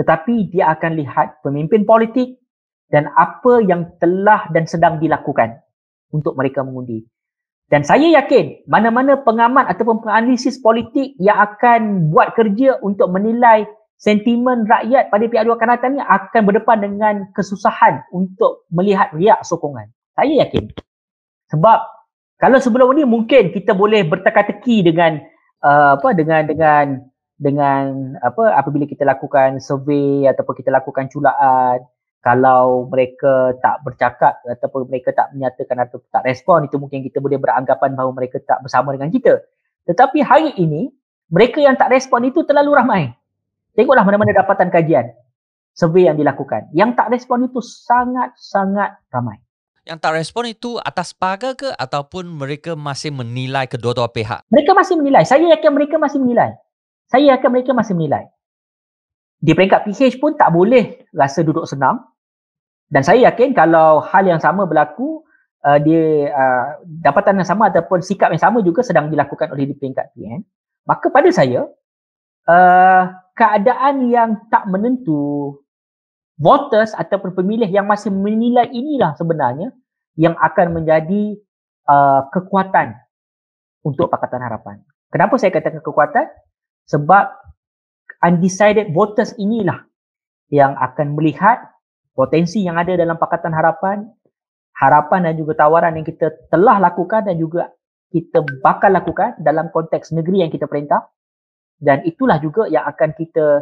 [0.00, 2.40] tetapi dia akan lihat pemimpin politik
[2.88, 5.60] dan apa yang telah dan sedang dilakukan
[6.08, 7.04] untuk mereka mengundi.
[7.68, 13.68] Dan saya yakin mana-mana pengamat ataupun penganalisis politik yang akan buat kerja untuk menilai
[14.00, 19.44] sentimen rakyat pada pihak dua akan datang ni akan berdepan dengan kesusahan untuk melihat riak
[19.44, 19.86] sokongan.
[20.16, 20.66] Saya yakin.
[21.52, 21.78] Sebab
[22.40, 25.20] kalau sebelum ini mungkin kita boleh berteka-teki dengan
[25.64, 26.84] uh, apa dengan dengan
[27.40, 31.80] dengan apa apabila kita lakukan survey ataupun kita lakukan culaan
[32.20, 37.40] kalau mereka tak bercakap ataupun mereka tak menyatakan atau tak respon itu mungkin kita boleh
[37.40, 39.40] beranggapan bahawa mereka tak bersama dengan kita.
[39.88, 40.92] Tetapi hari ini
[41.32, 43.02] mereka yang tak respon itu terlalu ramai.
[43.72, 45.16] Tengoklah mana-mana dapatan kajian
[45.72, 46.68] survey yang dilakukan.
[46.76, 49.40] Yang tak respon itu sangat-sangat ramai
[49.88, 54.44] yang tak respon itu atas pagar ke ataupun mereka masih menilai kedua-dua pihak?
[54.52, 55.24] Mereka masih menilai.
[55.24, 56.56] Saya yakin mereka masih menilai.
[57.08, 58.28] Saya yakin mereka masih menilai.
[59.40, 62.04] Di peringkat PH pun tak boleh rasa duduk senang.
[62.90, 65.24] Dan saya yakin kalau hal yang sama berlaku,
[65.64, 69.74] uh, dia uh, dapatan yang sama ataupun sikap yang sama juga sedang dilakukan oleh di
[69.78, 70.42] peringkat PN,
[70.84, 71.70] maka pada saya
[72.50, 73.02] uh,
[73.32, 75.56] keadaan yang tak menentu
[76.40, 79.76] voters ataupun pemilih yang masih menilai inilah sebenarnya
[80.16, 81.36] yang akan menjadi
[81.84, 82.96] uh, kekuatan
[83.84, 84.80] untuk Pakatan Harapan.
[85.12, 86.26] Kenapa saya katakan kekuatan?
[86.88, 87.24] Sebab
[88.24, 89.84] undecided voters inilah
[90.48, 91.60] yang akan melihat
[92.16, 94.08] potensi yang ada dalam Pakatan Harapan,
[94.80, 97.68] harapan dan juga tawaran yang kita telah lakukan dan juga
[98.10, 101.04] kita bakal lakukan dalam konteks negeri yang kita perintah
[101.78, 103.60] dan itulah juga yang akan kita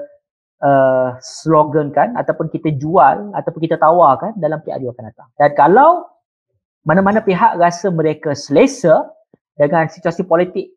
[0.63, 5.29] uh, slogan kan ataupun kita jual ataupun kita tawarkan dalam PRU akan datang.
[5.39, 5.91] Dan kalau
[6.87, 9.11] mana-mana pihak rasa mereka selesa
[9.59, 10.71] dengan situasi politik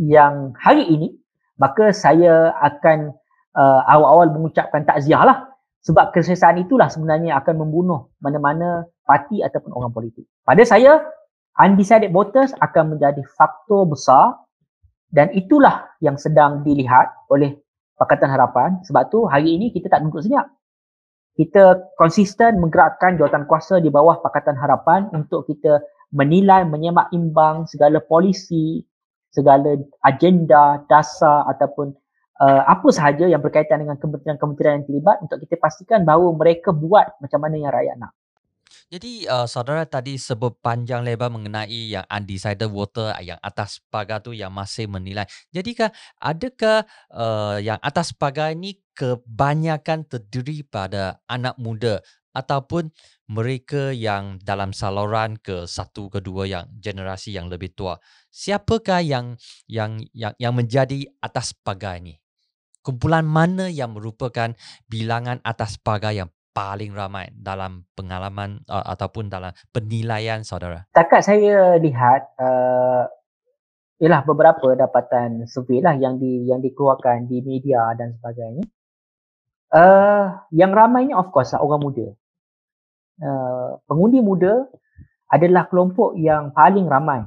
[0.00, 1.12] yang hari ini,
[1.60, 3.12] maka saya akan
[3.54, 5.38] uh, awal-awal mengucapkan takziah lah.
[5.82, 10.22] Sebab keselesaan itulah sebenarnya akan membunuh mana-mana parti ataupun orang politik.
[10.46, 11.02] Pada saya,
[11.58, 14.38] undecided voters akan menjadi faktor besar
[15.10, 17.58] dan itulah yang sedang dilihat oleh
[17.96, 20.48] Pakatan Harapan sebab tu hari ini kita tak tunggu senyap.
[21.32, 25.80] Kita konsisten menggerakkan jawatan kuasa di bawah Pakatan Harapan untuk kita
[26.12, 28.84] menilai, menyemak imbang segala polisi,
[29.32, 31.96] segala agenda, dasar ataupun
[32.44, 37.16] uh, apa sahaja yang berkaitan dengan kementerian-kementerian yang terlibat untuk kita pastikan bahawa mereka buat
[37.18, 38.12] macam mana yang rakyat nak.
[38.92, 44.36] Jadi uh, saudara tadi sebut panjang lebar mengenai yang undecided voter yang atas pagar tu
[44.36, 45.24] yang masih menilai.
[45.48, 52.04] Jadikah adakah uh, yang atas pagar ini kebanyakan terdiri pada anak muda
[52.36, 52.92] ataupun
[53.32, 57.96] mereka yang dalam saluran ke satu kedua yang generasi yang lebih tua.
[58.28, 59.40] Siapakah yang
[59.72, 62.20] yang yang yang menjadi atas pagar ini?
[62.84, 64.52] Kumpulan mana yang merupakan
[64.84, 70.84] bilangan atas pagar yang paling ramai dalam pengalaman uh, ataupun dalam penilaian saudara?
[70.92, 73.08] Takat saya lihat uh,
[73.98, 78.64] ialah beberapa dapatan survey lah yang di yang dikeluarkan di media dan sebagainya.
[79.72, 82.06] Uh, yang ramainya of course lah orang muda.
[83.16, 84.68] Uh, pengundi muda
[85.32, 87.24] adalah kelompok yang paling ramai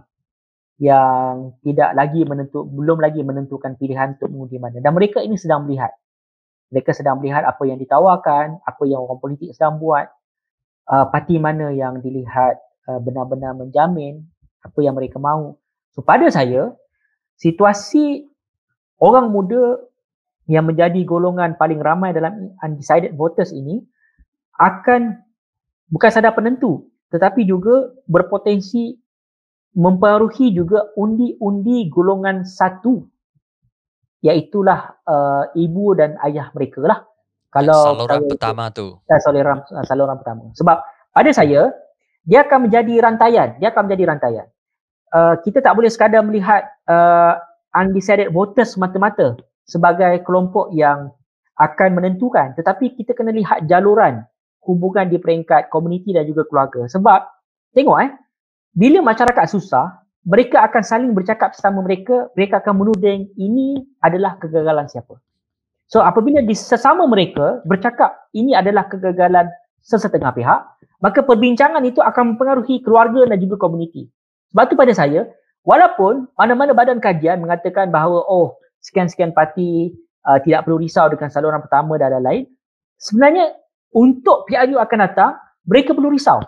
[0.78, 5.64] yang tidak lagi menentu belum lagi menentukan pilihan untuk mengundi mana dan mereka ini sedang
[5.64, 5.96] melihat
[6.74, 10.10] mereka sedang melihat apa yang ditawarkan apa yang orang politik sedang buat
[10.90, 12.58] uh, parti mana yang dilihat
[12.90, 14.26] uh, benar-benar menjamin
[14.66, 15.54] apa yang mereka mahu
[15.94, 16.74] so pada saya
[17.38, 18.26] situasi
[18.98, 19.82] orang muda
[20.46, 23.82] yang menjadi golongan paling ramai dalam undecided voters ini
[24.62, 25.20] akan
[25.90, 28.98] bukan sadar penentu tetapi juga berpotensi
[29.76, 33.04] mempengaruhi juga undi-undi golongan satu
[34.26, 37.00] iaitulah uh, ibu dan ayah mereka lah.
[37.54, 38.86] Kalau saluran saya, pertama tu.
[39.06, 40.44] Saluran uh, saluran pertama.
[40.58, 40.78] Sebab
[41.14, 41.70] pada saya
[42.26, 43.50] dia akan menjadi rantaian.
[43.62, 44.48] Dia akan menjadi rantaian.
[45.14, 47.38] Uh, kita tak boleh sekadar melihat uh,
[47.78, 49.38] undecided voters semata-mata
[49.70, 51.14] sebagai kelompok yang
[51.62, 52.58] akan menentukan.
[52.58, 54.26] Tetapi kita kena lihat jaluran
[54.66, 56.90] hubungan di peringkat komuniti dan juga keluarga.
[56.90, 57.20] Sebab
[57.78, 58.12] tengok eh
[58.76, 64.90] bila masyarakat susah, mereka akan saling bercakap sesama mereka, mereka akan menuding ini adalah kegagalan
[64.90, 65.22] siapa.
[65.86, 69.46] So apabila di sesama mereka bercakap ini adalah kegagalan
[69.86, 70.60] sesetengah pihak,
[70.98, 74.10] maka perbincangan itu akan mempengaruhi keluarga dan juga komuniti.
[74.50, 75.30] Sebab itu pada saya,
[75.62, 79.94] walaupun mana-mana badan kajian mengatakan bahawa oh sekian-sekian parti
[80.26, 82.50] uh, tidak perlu risau dengan saluran pertama dan lain-lain,
[82.98, 83.54] sebenarnya
[83.94, 85.38] untuk PRU akan datang,
[85.70, 86.42] mereka perlu risau.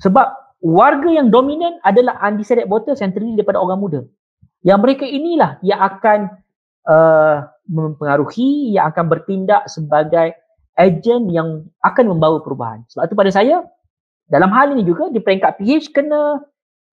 [0.00, 4.00] Sebab warga yang dominan adalah undecided voters yang terdiri daripada orang muda.
[4.60, 6.18] Yang mereka inilah yang akan
[6.84, 10.36] uh, mempengaruhi, yang akan bertindak sebagai
[10.76, 12.84] ejen yang akan membawa perubahan.
[12.92, 13.64] Sebab itu pada saya,
[14.28, 16.38] dalam hal ini juga di peringkat PH kena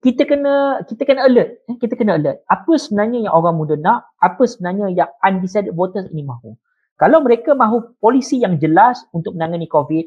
[0.01, 4.05] kita kena kita kena alert eh, kita kena alert apa sebenarnya yang orang muda nak
[4.22, 6.53] apa sebenarnya yang undecided voters ini mahu
[7.01, 10.05] kalau mereka mahu polisi yang jelas untuk menangani covid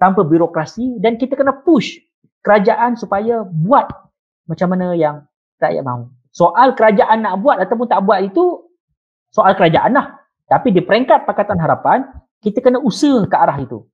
[0.00, 2.00] tanpa birokrasi dan kita kena push
[2.42, 3.88] kerajaan supaya buat
[4.48, 5.26] macam mana yang
[5.60, 6.08] rakyat mahu.
[6.32, 8.64] Soal kerajaan nak buat ataupun tak buat itu
[9.32, 10.16] soal kerajaan lah.
[10.48, 12.08] Tapi di peringkat Pakatan Harapan,
[12.40, 13.84] kita kena usaha ke arah itu.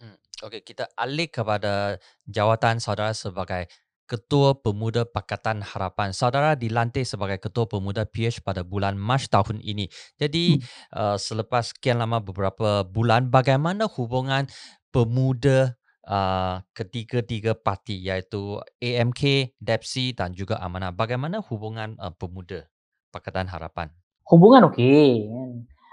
[0.00, 0.16] Hmm.
[0.48, 3.68] Okey, kita alih kepada jawatan saudara sebagai
[4.08, 6.10] Ketua Pemuda Pakatan Harapan.
[6.10, 9.86] Saudara dilantik sebagai Ketua Pemuda PH pada bulan Mac tahun ini.
[10.16, 10.64] Jadi hmm.
[10.96, 14.48] uh, selepas sekian lama beberapa bulan, bagaimana hubungan
[14.90, 15.78] pemuda
[16.10, 20.90] uh, ketiga-tiga parti iaitu AMK, DEPSI dan juga Amanah.
[20.90, 22.66] Bagaimana hubungan uh, pemuda
[23.14, 23.88] Pakatan Harapan?
[24.26, 25.30] Hubungan okey.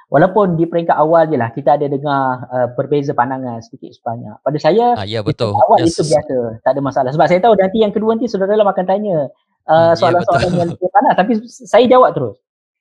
[0.07, 4.39] Walaupun di peringkat awal je lah kita ada dengar uh, berbeza pandangan sedikit sebanyak.
[4.39, 5.51] Pada saya, ah, ya, betul.
[5.51, 5.99] awal yes.
[5.99, 6.63] itu biasa.
[6.63, 7.09] Tak ada masalah.
[7.11, 9.27] Sebab saya tahu nanti yang kedua nanti saudara dalam akan tanya
[9.67, 11.13] uh, soalan-soalan ya, yang lebih panas.
[11.19, 12.37] Tapi saya jawab terus.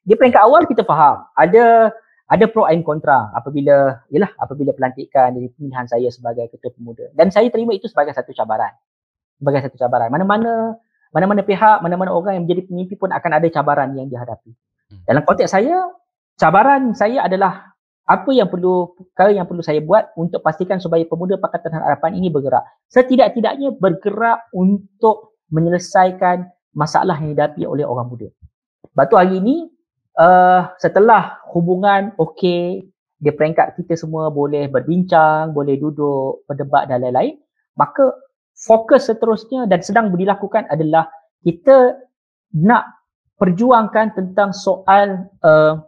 [0.07, 1.27] Di peringkat awal kita faham.
[1.35, 1.91] Ada
[2.27, 7.07] ada pro and kontra apabila yalah apabila pelantikan dari pemilihan saya sebagai ketua pemuda.
[7.15, 8.75] Dan saya terima itu sebagai satu cabaran.
[9.39, 10.11] Sebagai satu cabaran.
[10.11, 10.75] Mana-mana
[11.15, 14.51] mana-mana pihak mana-mana orang yang menjadi pemimpin pun akan ada cabaran yang dihadapi.
[14.87, 15.03] Hmm.
[15.03, 15.91] dalam konteks saya
[16.39, 17.75] cabaran saya adalah
[18.07, 22.31] apa yang perlu perkara yang perlu saya buat untuk pastikan supaya pemuda Pakatan Harapan ini
[22.31, 22.63] bergerak.
[22.87, 28.29] Setidak-tidaknya bergerak untuk menyelesaikan masalah yang dihadapi oleh orang muda.
[28.95, 29.67] Batu hari ini
[30.19, 32.85] uh, setelah hubungan okey
[33.17, 37.41] di peringkat kita semua boleh berbincang, boleh duduk, berdebat dan lain-lain,
[37.77, 38.13] maka
[38.53, 41.09] fokus seterusnya dan sedang dilakukan adalah
[41.41, 41.97] kita
[42.57, 42.85] nak
[43.37, 45.81] perjuangkan tentang soal uh,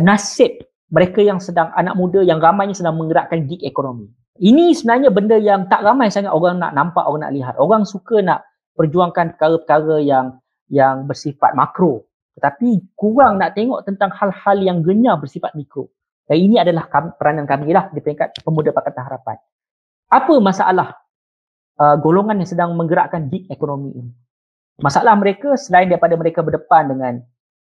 [0.00, 0.60] nasib
[0.92, 4.06] mereka yang sedang anak muda yang ramainya sedang menggerakkan gig ekonomi.
[4.36, 7.54] Ini sebenarnya benda yang tak ramai sangat orang nak nampak, orang nak lihat.
[7.56, 8.44] Orang suka nak
[8.76, 10.26] perjuangkan perkara-perkara yang
[10.68, 12.04] yang bersifat makro.
[12.36, 15.88] Tetapi kurang nak tengok tentang hal-hal yang genyar bersifat mikro.
[16.28, 16.84] Dan ini adalah
[17.16, 19.40] peranan kami lah di peringkat pemuda Pakatan Harapan.
[20.12, 20.92] Apa masalah
[21.80, 24.12] uh, golongan yang sedang menggerakkan gig ekonomi ini?
[24.82, 27.14] Masalah mereka selain daripada mereka berdepan dengan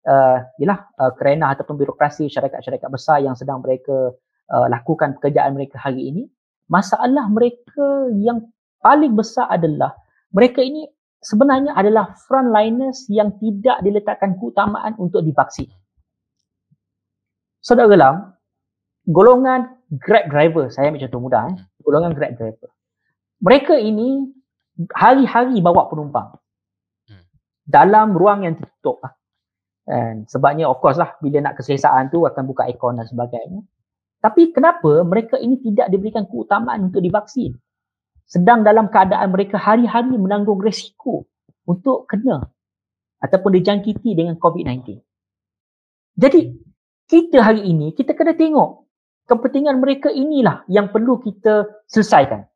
[0.09, 4.15] uh, yalah, uh, kerana ataupun birokrasi syarikat-syarikat besar yang sedang mereka
[4.49, 6.23] uh, lakukan pekerjaan mereka hari ini,
[6.65, 8.49] masalah mereka yang
[8.81, 9.93] paling besar adalah
[10.33, 10.89] mereka ini
[11.23, 15.71] sebenarnya adalah frontliners yang tidak diletakkan keutamaan untuk divaksin.
[17.63, 18.15] Saudara gelam,
[19.07, 22.69] golongan Grab driver, saya ambil contoh mudah, eh, golongan Grab driver.
[23.39, 24.25] Mereka ini
[24.91, 26.33] hari-hari bawa penumpang
[27.07, 27.23] hmm.
[27.63, 28.99] dalam ruang yang tertutup.
[29.83, 33.63] Dan sebabnya of course lah bila nak keselesaan tu akan buka aircon dan sebagainya.
[34.23, 37.59] Tapi kenapa mereka ini tidak diberikan keutamaan untuk divaksin?
[38.33, 41.29] Sedang dalam keadaan mereka hari-hari menanggung resiko
[41.69, 42.49] untuk kena
[43.21, 44.97] ataupun dijangkiti dengan COVID-19.
[46.17, 46.41] Jadi
[47.05, 48.89] kita hari ini kita kena tengok
[49.29, 52.49] kepentingan mereka inilah yang perlu kita selesaikan.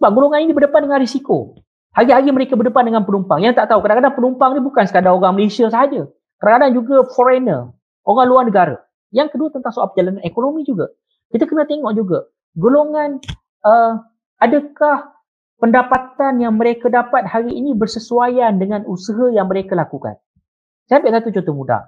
[0.00, 1.60] Sebab golongan ini berdepan dengan risiko.
[1.92, 3.44] Hari-hari mereka berdepan dengan penumpang.
[3.44, 6.08] Yang tak tahu kadang-kadang penumpang ni bukan sekadar orang Malaysia sahaja.
[6.40, 7.68] Kadang-kadang juga foreigner,
[8.08, 8.76] orang luar negara.
[9.12, 10.88] Yang kedua tentang soal perjalanan ekonomi juga.
[11.28, 13.20] Kita kena tengok juga golongan
[13.60, 14.08] uh,
[14.40, 15.12] adakah
[15.60, 20.16] pendapatan yang mereka dapat hari ini bersesuaian dengan usaha yang mereka lakukan.
[20.88, 21.82] Saya ambil satu contoh mudah.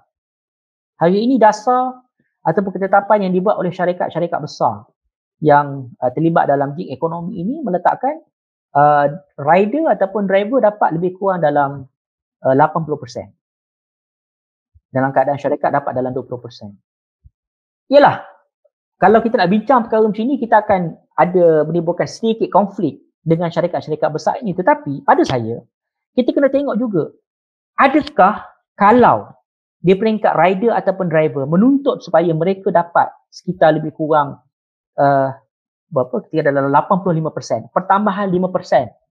[1.00, 2.04] Hari ini dasar
[2.44, 4.86] ataupun ketetapan yang dibuat oleh syarikat-syarikat besar
[5.42, 8.22] yang uh, terlibat dalam gig ekonomi ini meletakkan
[8.78, 11.90] uh, rider ataupun driver dapat lebih kurang dalam
[12.46, 12.86] uh, 80%.
[14.92, 16.92] Dalam keadaan syarikat dapat dalam 20%
[17.92, 18.24] ialah
[18.96, 24.10] kalau kita nak bincang perkara macam ni kita akan ada menimbulkan sedikit konflik dengan syarikat-syarikat
[24.10, 24.52] besar ini.
[24.52, 25.62] Tetapi pada saya
[26.18, 27.14] kita kena tengok juga
[27.78, 28.44] adakah
[28.76, 29.30] kalau
[29.82, 34.38] di peringkat rider ataupun driver menuntut supaya mereka dapat sekitar lebih kurang
[34.98, 35.30] uh,
[35.90, 36.22] berapa?
[36.26, 39.02] Ketika dalam 85% pertambahan 5%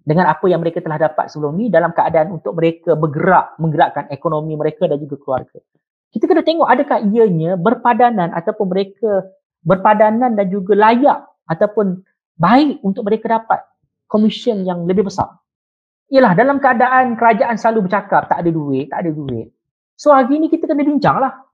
[0.00, 4.56] dengan apa yang mereka telah dapat sebelum ni dalam keadaan untuk mereka bergerak menggerakkan ekonomi
[4.56, 5.60] mereka dan juga keluarga.
[6.10, 12.00] Kita kena tengok adakah ianya berpadanan ataupun mereka berpadanan dan juga layak ataupun
[12.40, 13.60] baik untuk mereka dapat
[14.08, 15.40] komisen yang lebih besar.
[16.10, 19.54] Ialah dalam keadaan kerajaan selalu bercakap tak ada duit, tak ada duit.
[19.94, 21.46] So hari ni kita kena bincang lah.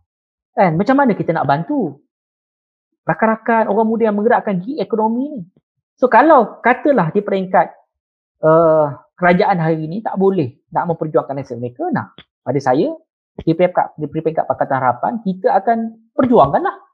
[0.56, 0.80] Kan?
[0.80, 2.00] Macam mana kita nak bantu
[3.04, 5.40] rakan-rakan orang muda yang menggerakkan gig ekonomi ni.
[6.00, 7.66] So kalau katalah di peringkat
[8.40, 12.92] uh, kerajaan hari ini tak boleh nak memperjuangkan nasib mereka, nak pada saya
[13.36, 16.85] di peringkat, di peringkat Pakatan Harapan, kita akan perjuangkanlah.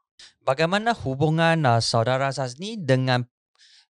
[0.42, 3.30] Bagaimana hubungan uh, saudara Sazni dengan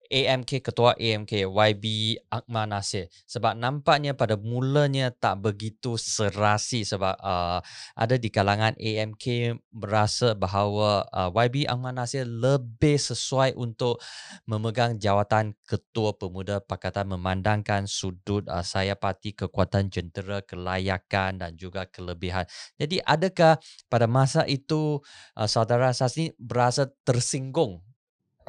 [0.10, 1.86] AMK Ketua AMK YB
[2.34, 7.62] Akmal Nasir sebab nampaknya pada mulanya tak begitu serasi sebab uh,
[7.93, 14.01] ada di kalangan AMK merasa bahawa uh, YB Akmal Nasir lebih sesuai untuk
[14.49, 21.86] memegang jawatan Ketua Pemuda Pakatan memandangkan sudut uh, saya parti kekuatan jentera kelayakan dan juga
[21.86, 22.49] kelebihan.
[22.82, 24.99] Jadi adakah pada masa itu
[25.38, 27.86] uh, saudara Sasni berasa tersinggung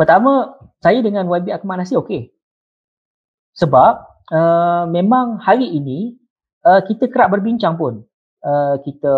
[0.01, 2.33] Pertama, saya dengan YB Akmal Nasir okey.
[3.53, 4.01] Sebab
[4.33, 6.17] uh, memang hari ini
[6.65, 8.09] uh, kita kerap berbincang pun.
[8.41, 9.13] Uh, kita,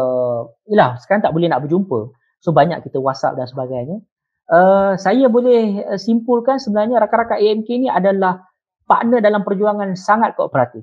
[0.66, 2.10] yalah sekarang tak boleh nak berjumpa.
[2.42, 4.02] So banyak kita WhatsApp dan sebagainya.
[4.50, 8.42] Uh, saya boleh simpulkan sebenarnya rakan-rakan AMK ni adalah
[8.90, 10.82] partner dalam perjuangan sangat kooperatif.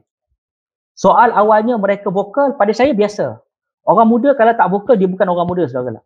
[0.95, 3.43] Soal awalnya mereka vokal, pada saya biasa.
[3.83, 5.99] Orang muda kalau tak vokal, dia bukan orang muda saudara.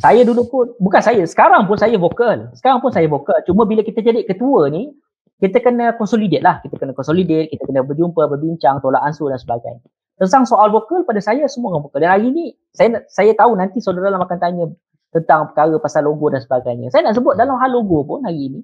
[0.00, 2.48] Saya dulu pun, bukan saya, sekarang pun saya vokal.
[2.56, 3.44] Sekarang pun saya vokal.
[3.44, 4.88] Cuma bila kita jadi ketua ni,
[5.36, 6.64] kita kena consolidate lah.
[6.64, 9.84] Kita kena consolidate, kita kena berjumpa, berbincang, tolak ansur dan sebagainya.
[10.16, 12.00] Tentang soal vokal, pada saya semua orang vokal.
[12.00, 14.64] Dan hari ni, saya saya tahu nanti saudara dalam akan tanya
[15.12, 16.88] tentang perkara pasal logo dan sebagainya.
[16.88, 18.60] Saya nak sebut dalam hal logo pun hari ni,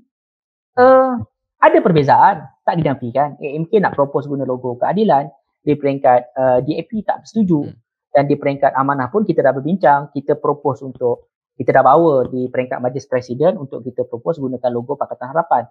[0.80, 1.12] uh,
[1.60, 2.40] ada perbezaan.
[2.64, 3.36] Tak dinafikan.
[3.36, 5.28] AMK nak propose guna logo keadilan.
[5.60, 7.68] Di peringkat uh, DAP tak bersetuju.
[7.68, 7.76] Hmm
[8.18, 12.50] dan di peringkat amanah pun kita dah berbincang, kita propose untuk kita dah bawa di
[12.50, 15.62] peringkat majlis presiden untuk kita propose gunakan logo Pakatan Harapan.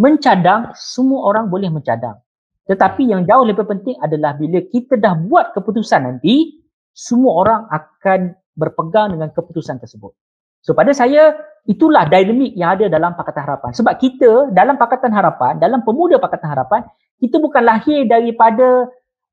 [0.00, 2.16] Mencadang, semua orang boleh mencadang.
[2.64, 6.64] Tetapi yang jauh lebih penting adalah bila kita dah buat keputusan nanti,
[6.96, 10.16] semua orang akan berpegang dengan keputusan tersebut.
[10.64, 11.36] So pada saya,
[11.68, 13.70] itulah dinamik yang ada dalam Pakatan Harapan.
[13.76, 16.88] Sebab kita dalam Pakatan Harapan, dalam pemuda Pakatan Harapan,
[17.20, 18.88] kita bukan lahir daripada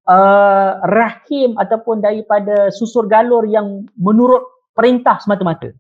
[0.08, 4.42] uh, rahim ataupun daripada susur galur yang menurut
[4.74, 5.76] perintah semata-mata.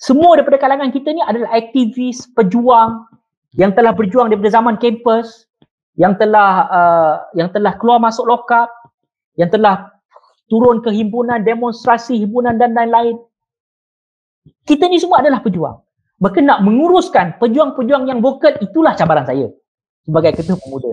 [0.00, 3.04] Semua daripada kalangan kita ni adalah aktivis, pejuang
[3.52, 5.44] yang telah berjuang daripada zaman kampus,
[5.98, 8.72] yang telah uh, yang telah keluar masuk lokap,
[9.36, 9.92] yang telah
[10.48, 13.20] turun ke himpunan, demonstrasi himpunan dan lain-lain.
[14.64, 15.76] Kita ni semua adalah pejuang.
[16.20, 19.48] Maka nak menguruskan pejuang-pejuang yang vokal itulah cabaran saya
[20.04, 20.92] sebagai ketua pemuda.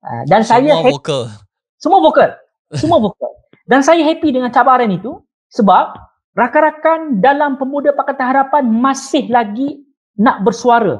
[0.00, 1.47] Uh, dan semua saya vokal.
[1.78, 2.34] Semua vokal.
[2.74, 3.30] Semua vokal.
[3.64, 5.22] Dan saya happy dengan cabaran itu
[5.54, 5.94] sebab
[6.34, 9.86] rakan-rakan dalam pemuda Pakatan Harapan masih lagi
[10.18, 10.98] nak bersuara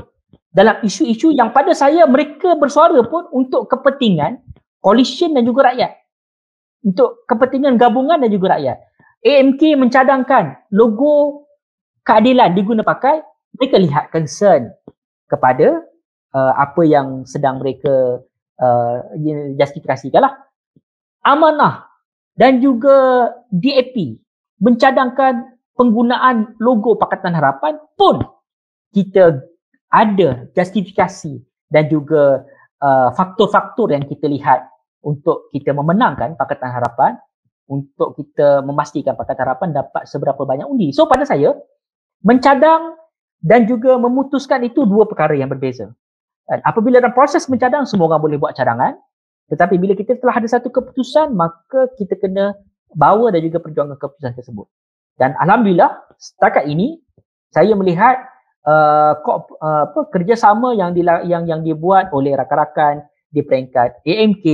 [0.54, 4.40] dalam isu-isu yang pada saya mereka bersuara pun untuk kepentingan
[4.80, 5.92] coalition dan juga rakyat.
[6.86, 8.78] Untuk kepentingan gabungan dan juga rakyat.
[9.26, 11.44] AMK mencadangkan logo
[12.06, 13.18] keadilan diguna pakai,
[13.58, 14.70] mereka lihat concern
[15.26, 15.82] kepada
[16.32, 18.22] uh, apa yang sedang mereka
[18.62, 18.96] uh,
[19.58, 20.47] justifikasikan lah
[21.24, 21.88] amanah
[22.38, 24.22] dan juga DAP
[24.62, 28.22] mencadangkan penggunaan logo Pakatan Harapan pun
[28.90, 29.42] kita
[29.88, 31.38] ada justifikasi
[31.70, 32.42] dan juga
[32.82, 34.66] uh, faktor-faktor yang kita lihat
[35.06, 37.16] untuk kita memenangkan Pakatan Harapan
[37.68, 40.90] untuk kita memastikan Pakatan Harapan dapat seberapa banyak undi.
[40.90, 41.54] So pada saya
[42.24, 42.98] mencadang
[43.38, 45.94] dan juga memutuskan itu dua perkara yang berbeza.
[46.48, 48.96] Dan apabila dalam proses mencadang semua orang boleh buat cadangan
[49.48, 52.52] tetapi bila kita telah ada satu keputusan maka kita kena
[52.92, 54.68] bawa dan juga perjuangkan keputusan tersebut.
[55.18, 57.00] Dan alhamdulillah setakat ini
[57.50, 58.22] saya melihat
[58.68, 64.46] uh, uh, apa kerjasama yang di, yang yang dibuat oleh rakan-rakan di peringkat AMK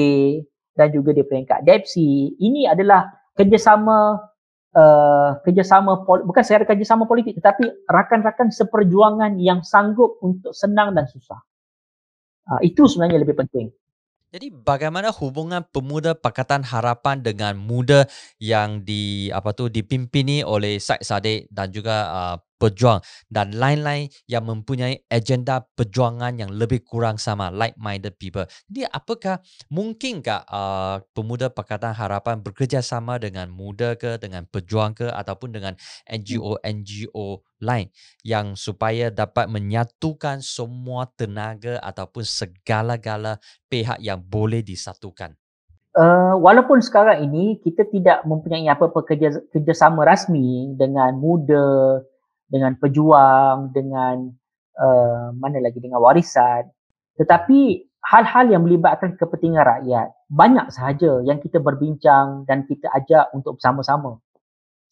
[0.74, 4.18] dan juga di peringkat DEPSI ini adalah kerjasama
[4.74, 11.06] uh, kerjasama pol- bukan secara kerjasama politik tetapi rakan-rakan seperjuangan yang sanggup untuk senang dan
[11.10, 11.38] susah.
[12.44, 13.74] Uh, itu sebenarnya lebih penting.
[14.34, 18.10] Jadi bagaimana hubungan pemuda Pakatan Harapan dengan muda
[18.42, 24.46] yang di apa tu dipimpini oleh Said Sadek dan juga uh, pejuang dan lain-lain yang
[24.46, 28.46] mempunyai agenda perjuangan yang lebih kurang sama like-minded people.
[28.70, 35.54] Jadi apakah mungkinkah uh, pemuda Pakatan Harapan bekerjasama dengan muda ke dengan pejuang ke ataupun
[35.54, 35.74] dengan
[36.08, 37.88] NGO-NGO lain
[38.20, 43.40] yang supaya dapat menyatukan semua tenaga ataupun segala-gala
[43.72, 45.32] pihak yang boleh disatukan?
[45.94, 52.02] Uh, walaupun sekarang ini kita tidak mempunyai apa-apa kerja, kerjasama rasmi dengan muda,
[52.54, 54.30] dengan pejuang, dengan
[54.78, 56.70] uh, mana lagi dengan warisan.
[57.18, 57.82] Tetapi
[58.14, 64.22] hal-hal yang melibatkan kepentingan rakyat banyak sahaja yang kita berbincang dan kita ajak untuk bersama-sama.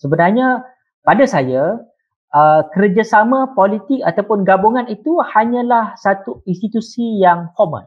[0.02, 0.66] Sebenarnya
[1.06, 1.78] pada saya
[2.34, 7.86] uh, kerjasama politik ataupun gabungan itu hanyalah satu institusi yang formal.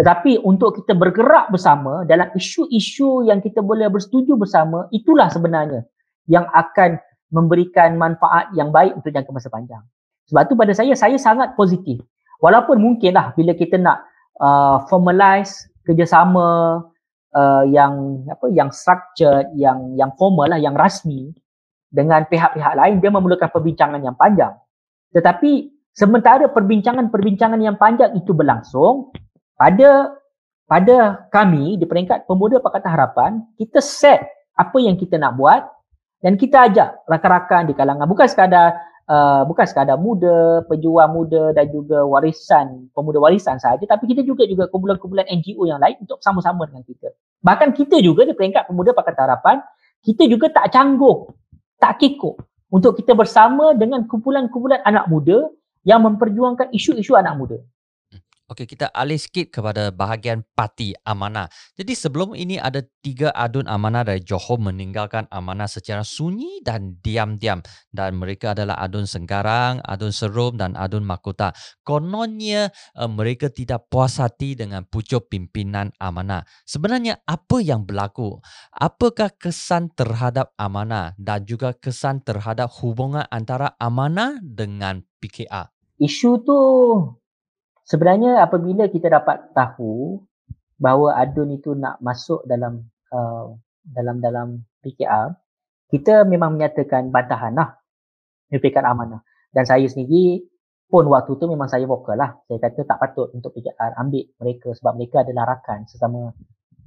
[0.00, 5.84] Tetapi untuk kita bergerak bersama dalam isu-isu yang kita boleh bersetuju bersama itulah sebenarnya
[6.30, 6.96] yang akan
[7.30, 9.82] memberikan manfaat yang baik untuk jangka masa panjang.
[10.30, 12.02] Sebab tu pada saya, saya sangat positif.
[12.38, 14.06] Walaupun mungkinlah bila kita nak
[14.38, 16.80] uh, formalize kerjasama
[17.34, 21.34] uh, yang apa yang structured, yang yang formal lah, yang rasmi
[21.90, 24.54] dengan pihak-pihak lain, dia memerlukan perbincangan yang panjang.
[25.10, 29.10] Tetapi sementara perbincangan-perbincangan yang panjang itu berlangsung,
[29.58, 30.14] pada
[30.70, 34.22] pada kami di peringkat pemuda Pakatan Harapan, kita set
[34.54, 35.66] apa yang kita nak buat
[36.20, 38.76] dan kita ajak rakan-rakan di kalangan bukan sekadar
[39.10, 44.46] uh, bukan sekadar muda, pejuang muda dan juga warisan, pemuda warisan sahaja tapi kita juga
[44.46, 47.10] juga kumpulan-kumpulan NGO yang lain untuk sama-sama dengan kita.
[47.42, 49.56] Bahkan kita juga di peringkat pemuda Pakatan Harapan,
[50.04, 51.32] kita juga tak canggung,
[51.80, 52.38] tak kikuk
[52.70, 55.50] untuk kita bersama dengan kumpulan-kumpulan anak muda
[55.82, 57.58] yang memperjuangkan isu-isu anak muda.
[58.50, 61.46] Okey, kita alih sikit kepada bahagian parti amanah.
[61.78, 67.62] Jadi sebelum ini ada tiga adun amanah dari Johor meninggalkan amanah secara sunyi dan diam-diam.
[67.94, 71.54] Dan mereka adalah adun Senggarang, adun Serum dan adun Makota.
[71.86, 76.42] Kononnya uh, mereka tidak puas hati dengan pucuk pimpinan amanah.
[76.66, 78.42] Sebenarnya apa yang berlaku?
[78.74, 85.70] Apakah kesan terhadap amanah dan juga kesan terhadap hubungan antara amanah dengan PKR?
[86.02, 86.58] Isu tu
[87.90, 90.22] sebenarnya apabila kita dapat tahu
[90.78, 93.50] bahawa adun itu nak masuk dalam uh,
[93.82, 95.34] dalam dalam PKR
[95.90, 97.74] kita memang menyatakan bantahan lah.
[98.46, 99.26] PKR amanah.
[99.50, 100.46] Dan saya sendiri
[100.86, 102.38] pun waktu tu memang saya vokal lah.
[102.46, 106.30] Saya kata tak patut untuk PKR ambil mereka sebab mereka adalah rakan sesama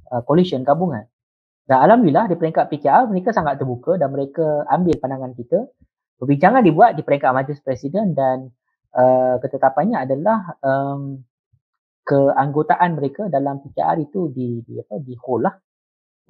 [0.08, 1.04] uh, coalition gabungan.
[1.68, 5.68] Dan Alhamdulillah di peringkat PKR mereka sangat terbuka dan mereka ambil pandangan kita.
[6.16, 8.48] Perbincangan dibuat di peringkat majlis presiden dan
[8.94, 11.20] uh, ketetapannya adalah um,
[12.04, 15.54] keanggotaan mereka dalam PKR itu di, di apa di hold lah.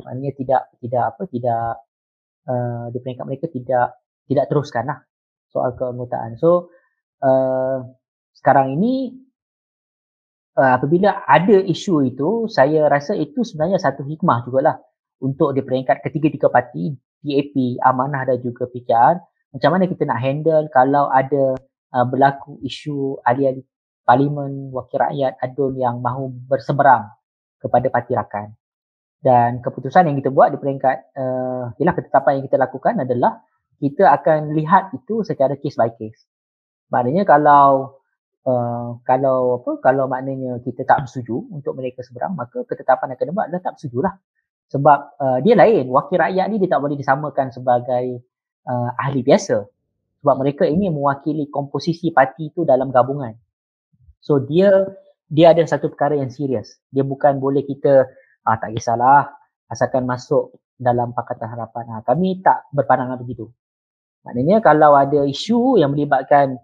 [0.02, 1.66] Maknanya tidak tidak apa tidak
[2.48, 3.86] uh, di peringkat mereka tidak
[4.26, 4.98] tidak teruskan lah
[5.50, 6.34] soal keanggotaan.
[6.40, 6.72] So
[7.22, 7.84] uh,
[8.34, 9.14] sekarang ini
[10.58, 14.78] uh, apabila ada isu itu saya rasa itu sebenarnya satu hikmah jugalah
[15.22, 19.16] untuk di peringkat ketiga-tiga parti DAP, Amanah dan juga PKR
[19.54, 21.54] macam mana kita nak handle kalau ada
[21.94, 23.62] uh, berlaku isu ahli-ahli
[24.04, 27.08] parlimen wakil rakyat adun yang mahu berseberang
[27.62, 28.52] kepada parti rakan.
[29.24, 33.40] Dan keputusan yang kita buat di peringkat uh, ialah ketetapan yang kita lakukan adalah
[33.80, 36.28] kita akan lihat itu secara case by case.
[36.92, 37.96] Maknanya kalau
[38.44, 43.32] uh, kalau apa kalau maknanya kita tak bersetuju untuk mereka seberang maka ketetapan yang kena
[43.32, 44.14] buat adalah tak bersetujulah.
[44.68, 48.20] Sebab uh, dia lain wakil rakyat ni dia tak boleh disamakan sebagai
[48.68, 49.64] uh, ahli biasa
[50.24, 53.36] sebab mereka ingin mewakili komposisi parti itu dalam gabungan.
[54.24, 54.88] So dia
[55.28, 56.80] dia ada satu perkara yang serius.
[56.88, 58.08] Dia bukan boleh kita
[58.48, 59.28] ah tak kisahlah
[59.68, 61.84] asalkan masuk dalam Pakatan Harapan.
[61.92, 63.52] Ha, kami tak berpandangan begitu.
[64.24, 66.56] Maknanya kalau ada isu yang melibatkan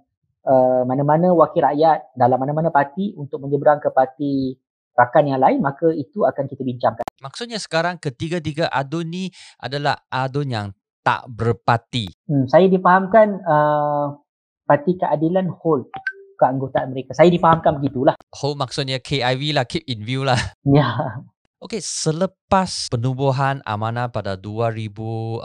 [0.48, 4.56] uh, mana-mana wakil rakyat dalam mana-mana parti untuk menyeberang ke parti
[4.96, 7.04] rakan yang lain maka itu akan kita bincangkan.
[7.20, 9.28] Maksudnya sekarang ketiga-tiga adun ni
[9.60, 10.66] adalah adun yang
[11.00, 12.08] tak berparti.
[12.30, 14.14] Hmm, saya dipahamkan uh,
[14.62, 15.90] Parti Keadilan hold
[16.38, 17.10] keanggotaan mereka.
[17.10, 18.14] Saya dipahamkan begitulah.
[18.38, 20.38] Hold maksudnya KIV lah, keep in view lah.
[20.62, 21.18] Ya.
[21.60, 25.44] Okey, selepas penubuhan amanah pada 2015,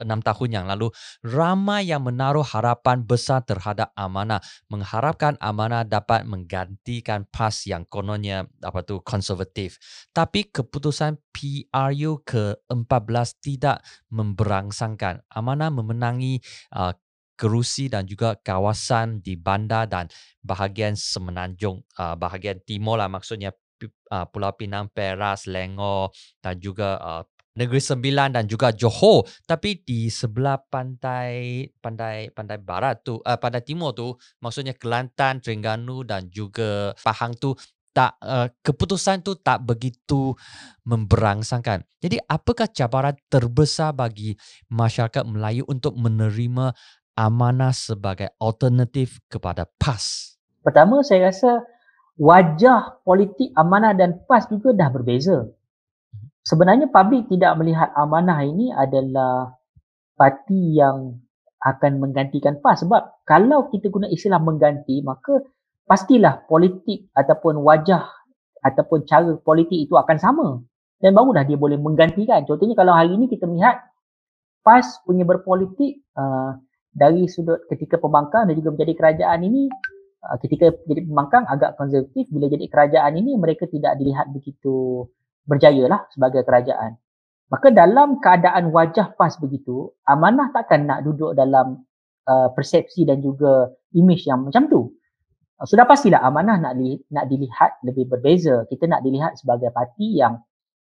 [0.00, 0.88] enam tahun yang lalu,
[1.20, 4.40] ramai yang menaruh harapan besar terhadap amanah,
[4.72, 9.76] mengharapkan amanah dapat menggantikan PAS yang kononnya apa tu konservatif.
[10.16, 15.28] Tapi keputusan PRU ke-14 tidak memberangsangkan.
[15.28, 16.40] Amanah memenangi
[16.72, 16.96] uh,
[17.36, 20.08] kerusi dan juga kawasan di bandar dan
[20.40, 23.52] bahagian semenanjung uh, bahagian timur lah maksudnya
[23.88, 27.22] uh, Pulau Pinang, Perak, Selangor dan juga uh,
[27.52, 29.28] Negeri Sembilan dan juga Johor.
[29.44, 36.04] Tapi di sebelah pantai pantai pantai barat tu, uh, pantai timur tu, maksudnya Kelantan, Terengganu
[36.04, 37.52] dan juga Pahang tu
[37.92, 40.32] tak uh, keputusan tu tak begitu
[40.88, 41.84] memberangsangkan.
[42.00, 44.32] Jadi apakah cabaran terbesar bagi
[44.72, 46.72] masyarakat Melayu untuk menerima
[47.12, 50.36] amanah sebagai alternatif kepada PAS?
[50.64, 51.60] Pertama saya rasa
[52.20, 55.48] wajah politik amanah dan PAS juga dah berbeza.
[56.42, 59.54] Sebenarnya publik tidak melihat amanah ini adalah
[60.18, 61.22] parti yang
[61.62, 65.38] akan menggantikan PAS sebab kalau kita guna istilah mengganti maka
[65.86, 68.02] pastilah politik ataupun wajah
[68.62, 70.46] ataupun cara politik itu akan sama
[70.98, 72.42] dan barulah dia boleh menggantikan.
[72.46, 73.78] Contohnya kalau hari ini kita melihat
[74.62, 76.54] PAS punya berpolitik uh,
[76.94, 79.66] dari sudut ketika pembangkang dan juga menjadi kerajaan ini
[80.42, 85.06] ketika jadi pembangkang agak konservatif bila jadi kerajaan ini mereka tidak dilihat begitu
[85.46, 86.94] berjaya lah sebagai kerajaan.
[87.50, 91.84] Maka dalam keadaan wajah PAS begitu, amanah takkan nak duduk dalam
[92.24, 94.94] uh, persepsi dan juga image yang macam tu.
[95.60, 98.64] Uh, sudah pastilah amanah nak li, nak dilihat lebih berbeza.
[98.72, 100.40] Kita nak dilihat sebagai parti yang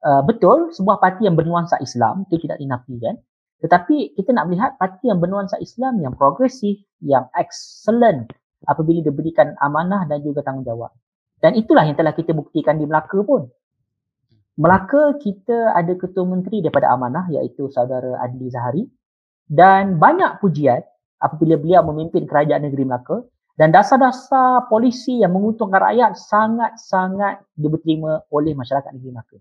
[0.04, 3.16] uh, betul sebuah parti yang bernuansa Islam itu tidak dinafikan.
[3.62, 8.28] Tetapi kita nak melihat parti yang bernuansa Islam yang progresif, yang excellent
[8.66, 10.90] apabila diberikan amanah dan juga tanggungjawab.
[11.42, 13.50] Dan itulah yang telah kita buktikan di Melaka pun.
[14.60, 18.84] Melaka kita ada ketua menteri daripada amanah iaitu saudara Adli Zahari
[19.48, 20.84] dan banyak pujian
[21.18, 23.24] apabila beliau memimpin kerajaan negeri Melaka
[23.56, 29.36] dan dasar-dasar polisi yang menguntungkan rakyat sangat-sangat diterima oleh masyarakat negeri Melaka.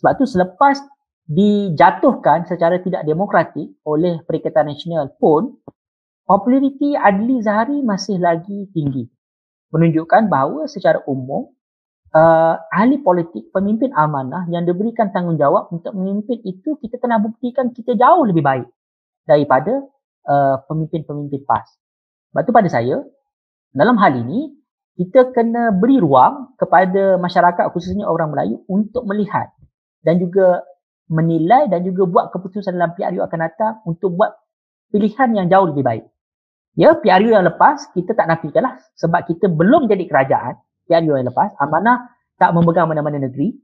[0.00, 0.76] Sebab tu selepas
[1.24, 5.56] dijatuhkan secara tidak demokratik oleh Perikatan Nasional pun
[6.24, 9.08] populariti Adli Zahari masih lagi tinggi.
[9.72, 11.52] Menunjukkan bahawa secara umum
[12.14, 17.98] uh, ahli politik, pemimpin amanah yang diberikan tanggungjawab untuk memimpin itu kita telah buktikan kita
[17.98, 18.68] jauh lebih baik
[19.26, 19.82] daripada
[20.30, 21.66] uh, pemimpin-pemimpin PAS.
[22.32, 22.96] Sebab itu pada saya,
[23.74, 24.54] dalam hal ini
[24.94, 29.50] kita kena beri ruang kepada masyarakat khususnya orang Melayu untuk melihat
[30.06, 30.62] dan juga
[31.10, 34.38] menilai dan juga buat keputusan dalam PRU akan datang untuk buat
[34.94, 36.04] pilihan yang jauh lebih baik.
[36.74, 38.74] Ya, PRU yang lepas, kita tak nafikan lah.
[38.98, 40.58] Sebab kita belum jadi kerajaan,
[40.90, 43.54] PRU yang lepas, amanah tak memegang mana-mana negeri.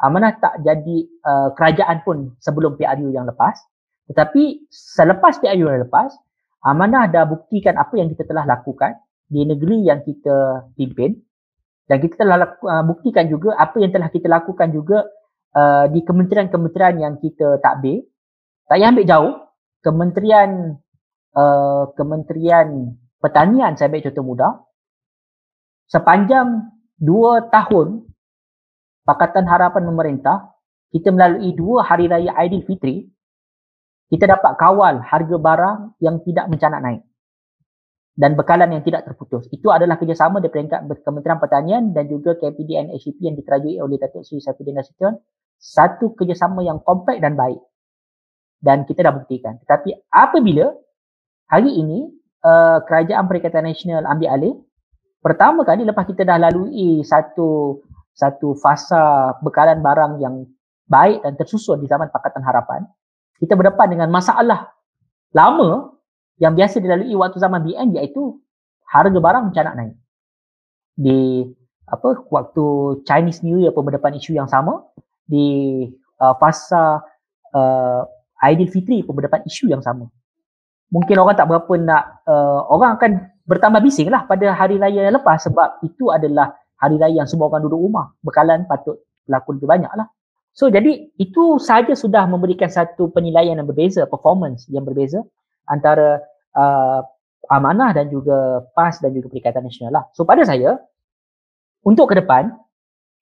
[0.00, 3.58] Amanah tak jadi uh, kerajaan pun sebelum PRU yang lepas.
[4.06, 6.14] Tetapi selepas PRU yang lepas,
[6.62, 11.18] amanah dah buktikan apa yang kita telah lakukan di negeri yang kita pimpin.
[11.90, 15.10] Dan kita telah laku, uh, buktikan juga apa yang telah kita lakukan juga
[15.58, 18.06] uh, di kementerian-kementerian yang kita takbir.
[18.70, 19.34] Tak payah ambil jauh,
[19.82, 20.78] kementerian
[21.36, 24.52] uh, Kementerian Pertanian saya ambil contoh mudah
[25.90, 28.06] sepanjang dua tahun
[29.04, 30.54] Pakatan Harapan Pemerintah
[30.90, 33.10] kita melalui dua hari raya Aidilfitri
[34.10, 37.02] kita dapat kawal harga barang yang tidak mencanak naik
[38.20, 39.48] dan bekalan yang tidak terputus.
[39.48, 43.96] Itu adalah kerjasama di peringkat Kementerian Pertanian dan juga KPD dan HCP yang diterajui oleh
[43.96, 45.16] Datuk Seri Saifuddin Nasution.
[45.56, 47.60] Satu kerjasama yang komplek dan baik.
[48.60, 49.56] Dan kita dah buktikan.
[49.64, 50.68] Tetapi apabila
[51.50, 52.06] hari ini
[52.46, 54.54] uh, kerajaan Perikatan Nasional ambil alih.
[55.20, 57.82] Pertama kali lepas kita dah lalui satu
[58.14, 60.46] satu fasa bekalan barang yang
[60.88, 62.88] baik dan tersusun di zaman Pakatan Harapan
[63.36, 64.72] kita berdepan dengan masalah
[65.36, 65.92] lama
[66.40, 68.40] yang biasa dilalui waktu zaman BN iaitu
[68.88, 69.94] harga barang mencanak naik.
[70.96, 71.44] Di
[71.84, 72.64] apa waktu
[73.04, 74.88] Chinese New Year pun berdepan isu yang sama
[75.28, 75.84] di
[76.20, 77.02] uh, fasa
[77.52, 78.02] uh,
[78.40, 80.08] Aidilfitri pun berdepan isu yang sama
[80.90, 83.10] mungkin orang tak berapa nak uh, orang akan
[83.46, 87.50] bertambah bising lah pada hari raya yang lepas sebab itu adalah hari raya yang semua
[87.50, 90.06] orang duduk rumah bekalan patut berlaku lebih banyak lah
[90.50, 95.22] so jadi itu sahaja sudah memberikan satu penilaian yang berbeza performance yang berbeza
[95.70, 96.18] antara
[96.58, 97.00] uh,
[97.50, 100.04] amanah dan juga PAS dan juga Perikatan Nasional lah.
[100.14, 100.78] So pada saya,
[101.82, 102.54] untuk ke depan,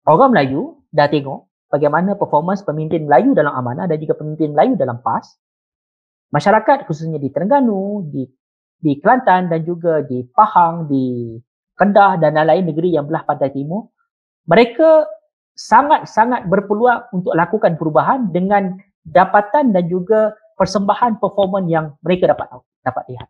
[0.09, 4.99] orang Melayu dah tengok bagaimana performance pemimpin Melayu dalam amanah dan juga pemimpin Melayu dalam
[5.01, 5.39] PAS.
[6.35, 8.27] Masyarakat khususnya di Terengganu, di
[8.77, 11.37] di Kelantan dan juga di Pahang, di
[11.77, 13.93] Kedah dan lain-lain negeri yang belah pantai timur,
[14.49, 15.05] mereka
[15.57, 22.49] sangat-sangat berpeluang untuk lakukan perubahan dengan dapatan dan juga persembahan performan yang mereka dapat
[22.85, 23.29] dapat lihat.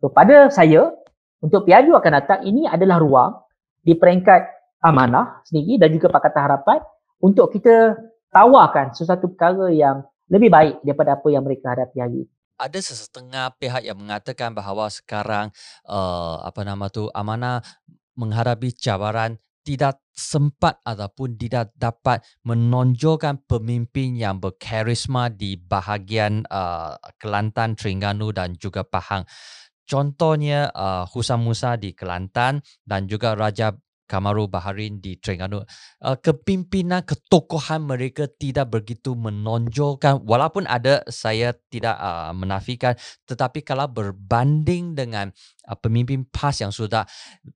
[0.00, 0.92] So pada saya
[1.40, 3.32] untuk PRU akan datang ini adalah ruang
[3.82, 4.42] di peringkat
[4.84, 6.78] amanah sendiri dan juga Pakatan Harapan
[7.18, 7.98] untuk kita
[8.30, 12.26] tawarkan sesuatu perkara yang lebih baik daripada apa yang mereka hadapi hari ini.
[12.58, 15.54] Ada sesetengah pihak yang mengatakan bahawa sekarang
[15.86, 17.62] uh, apa nama tu amanah
[18.18, 27.78] menghadapi cabaran tidak sempat ataupun tidak dapat menonjolkan pemimpin yang berkarisma di bahagian uh, Kelantan,
[27.78, 29.28] Terengganu dan juga Pahang.
[29.84, 33.76] Contohnya uh, Husam Musa di Kelantan dan juga Raja
[34.08, 35.60] Kamaru Baharin di Terengganu.
[36.00, 42.96] Uh, kepimpinan ketokohan mereka tidak begitu menonjolkan walaupun ada saya tidak uh, menafikan
[43.28, 45.28] tetapi kalau berbanding dengan
[45.68, 47.04] uh, pemimpin PAS yang sudah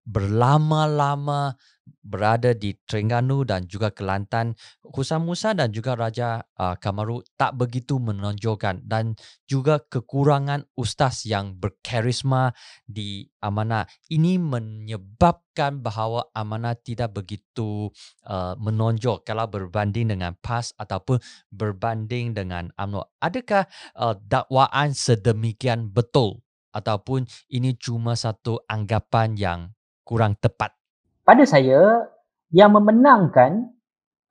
[0.04, 1.56] berlama-lama
[2.02, 8.02] berada di Terengganu dan juga Kelantan, Husam Musa dan juga Raja uh, Kamaru tak begitu
[8.02, 9.14] menonjolkan dan
[9.46, 12.50] juga kekurangan ustaz yang berkarisma
[12.84, 13.86] di amanah.
[14.10, 17.90] Ini menyebabkan bahawa amanah tidak begitu
[18.26, 21.22] uh, menonjol kalau berbanding dengan PAS ataupun
[21.54, 23.14] berbanding dengan UMNO.
[23.22, 26.42] Adakah uh, dakwaan sedemikian betul
[26.74, 29.60] ataupun ini cuma satu anggapan yang
[30.02, 30.81] kurang tepat?
[31.22, 32.10] Pada saya
[32.52, 33.70] yang memenangkan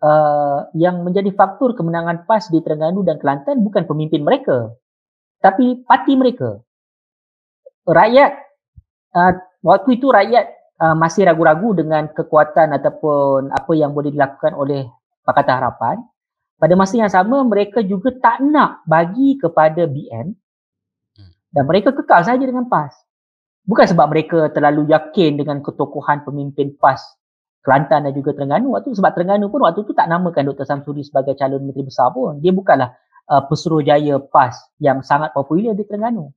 [0.03, 4.75] uh, yang menjadi faktor kemenangan PAS di Terengganu dan Kelantan bukan pemimpin mereka
[5.41, 6.61] tapi parti mereka.
[7.81, 8.31] Rakyat
[9.17, 9.33] uh,
[9.65, 10.45] waktu itu rakyat
[10.77, 14.85] uh, masih ragu-ragu dengan kekuatan ataupun apa yang boleh dilakukan oleh
[15.25, 15.97] Pakatan Harapan.
[16.61, 20.29] Pada masa yang sama mereka juga tak nak bagi kepada BN
[21.17, 21.31] hmm.
[21.49, 23.00] dan mereka kekal saja dengan PAS
[23.61, 27.01] Bukan sebab mereka terlalu yakin dengan ketokohan pemimpin PAS
[27.61, 28.73] Kelantan dan juga Terengganu.
[28.73, 30.65] Waktu sebab Terengganu pun waktu tu tak namakan Dr.
[30.65, 32.41] Samsuri sebagai calon menteri besar pun.
[32.41, 32.89] Dia bukanlah
[33.29, 36.33] uh, pesuruhjaya PAS yang sangat popular di Terengganu.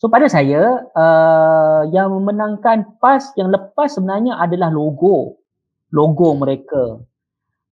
[0.00, 5.44] So pada saya, uh, yang memenangkan PAS yang lepas sebenarnya adalah logo.
[5.92, 7.04] Logo mereka.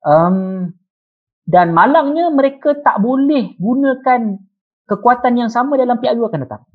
[0.03, 0.75] Um,
[1.47, 4.43] dan malangnya mereka tak boleh gunakan
[4.91, 6.67] kekuatan yang sama dalam PRU akan datang.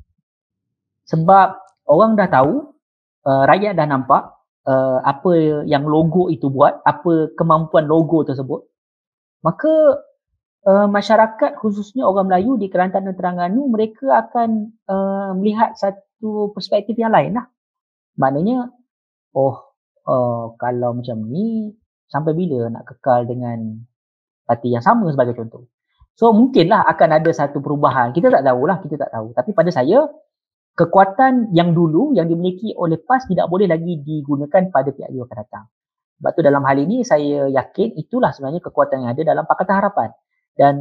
[1.04, 2.74] Sebab orang dah tahu,
[3.26, 4.34] uh, rakyat dah nampak
[4.66, 8.66] uh, apa yang logo itu buat, apa kemampuan logo tersebut.
[9.42, 10.02] Maka
[10.66, 16.94] uh, masyarakat khususnya orang Melayu di Kelantan dan Terengganu mereka akan uh, melihat satu perspektif
[16.94, 17.46] yang lain lah.
[18.18, 18.70] Maknanya,
[19.34, 19.56] oh
[20.06, 21.74] uh, kalau macam ni
[22.06, 23.82] sampai bila nak kekal dengan
[24.44, 25.66] parti yang sama sebagai contoh.
[26.12, 28.12] So mungkinlah akan ada satu perubahan.
[28.12, 29.32] Kita tak tahulah, kita tak tahu.
[29.32, 30.04] Tapi pada saya,
[30.72, 35.64] kekuatan yang dulu yang dimiliki oleh PAS tidak boleh lagi digunakan pada pihak akan datang.
[36.22, 40.08] Sebab tu dalam hal ini saya yakin itulah sebenarnya kekuatan yang ada dalam Pakatan Harapan.
[40.54, 40.74] Dan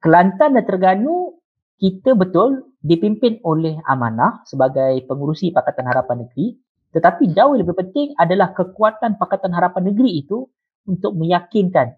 [0.00, 1.36] Kelantan dan Terengganu
[1.76, 6.56] kita betul dipimpin oleh amanah sebagai pengurusi Pakatan Harapan Negeri.
[6.96, 10.48] Tetapi jauh lebih penting adalah kekuatan Pakatan Harapan Negeri itu
[10.88, 11.92] untuk meyakinkan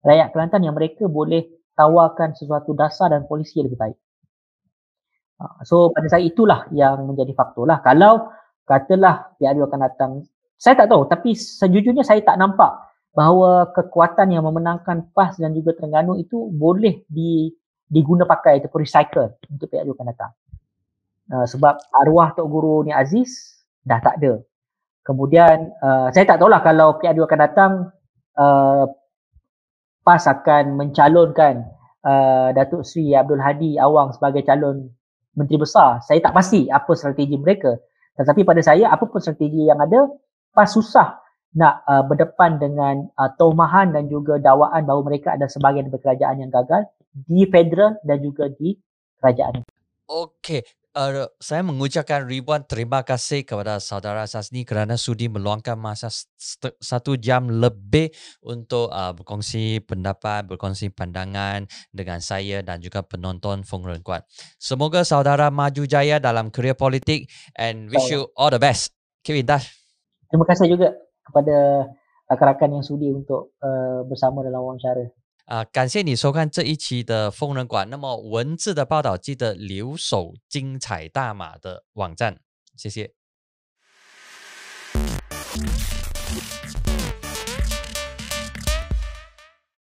[0.00, 1.44] rakyat Kelantan yang mereka boleh
[1.76, 3.98] tawarkan sesuatu dasar dan polisi yang lebih baik.
[5.38, 7.78] Ha, so pada saya itulah yang menjadi faktor lah.
[7.78, 8.34] Kalau
[8.66, 10.12] katalah PRU akan datang,
[10.58, 12.74] saya tak tahu tapi sejujurnya saya tak nampak
[13.14, 17.50] bahawa kekuatan yang memenangkan PAS dan juga Terengganu itu boleh di,
[17.86, 20.32] diguna pakai ataupun recycle untuk PRU akan datang.
[21.28, 24.42] Uh, sebab arwah Tok Guru ni Aziz dah tak ada.
[25.06, 27.72] Kemudian uh, saya tak tahulah kalau PRU akan datang
[28.36, 28.84] uh,
[30.02, 31.62] PAS akan mencalonkan
[32.02, 34.97] uh, Datuk Sri Abdul Hadi Awang sebagai calon
[35.38, 36.02] menteri besar.
[36.02, 37.78] Saya tak pasti apa strategi mereka.
[38.18, 40.10] Tetapi pada saya, apa pun strategi yang ada,
[40.50, 41.22] pas susah
[41.54, 46.50] nak uh, berdepan dengan uh, tomahan dan juga dakwaan bahawa mereka ada sebahagian kerajaan yang
[46.50, 48.76] gagal di federal dan juga di
[49.22, 49.64] kerajaan.
[50.10, 50.66] Okey,
[50.98, 56.10] uh, saya mengucapkan ribuan terima kasih kepada saudara Sasni kerana sudi meluangkan masa
[56.82, 58.10] satu jam lebih
[58.42, 64.26] untuk uh, berkongsi pendapat, berkongsi pandangan dengan saya dan juga penonton Feng Ren Kuat.
[64.58, 68.90] Semoga saudara maju jaya dalam kerjaya politik and wish you all the best.
[69.22, 69.70] Keep in touch.
[70.28, 70.92] Terima kasih juga
[71.24, 71.88] kepada
[72.28, 75.08] rakan-rakan yang sudi untuk uh, bersama dalam wawancara.
[75.48, 77.88] 啊、感谢你收看这一期的疯人馆。
[77.88, 82.40] 那么文字的报道记得留守精彩大马的网站，
[82.76, 83.14] 谢谢。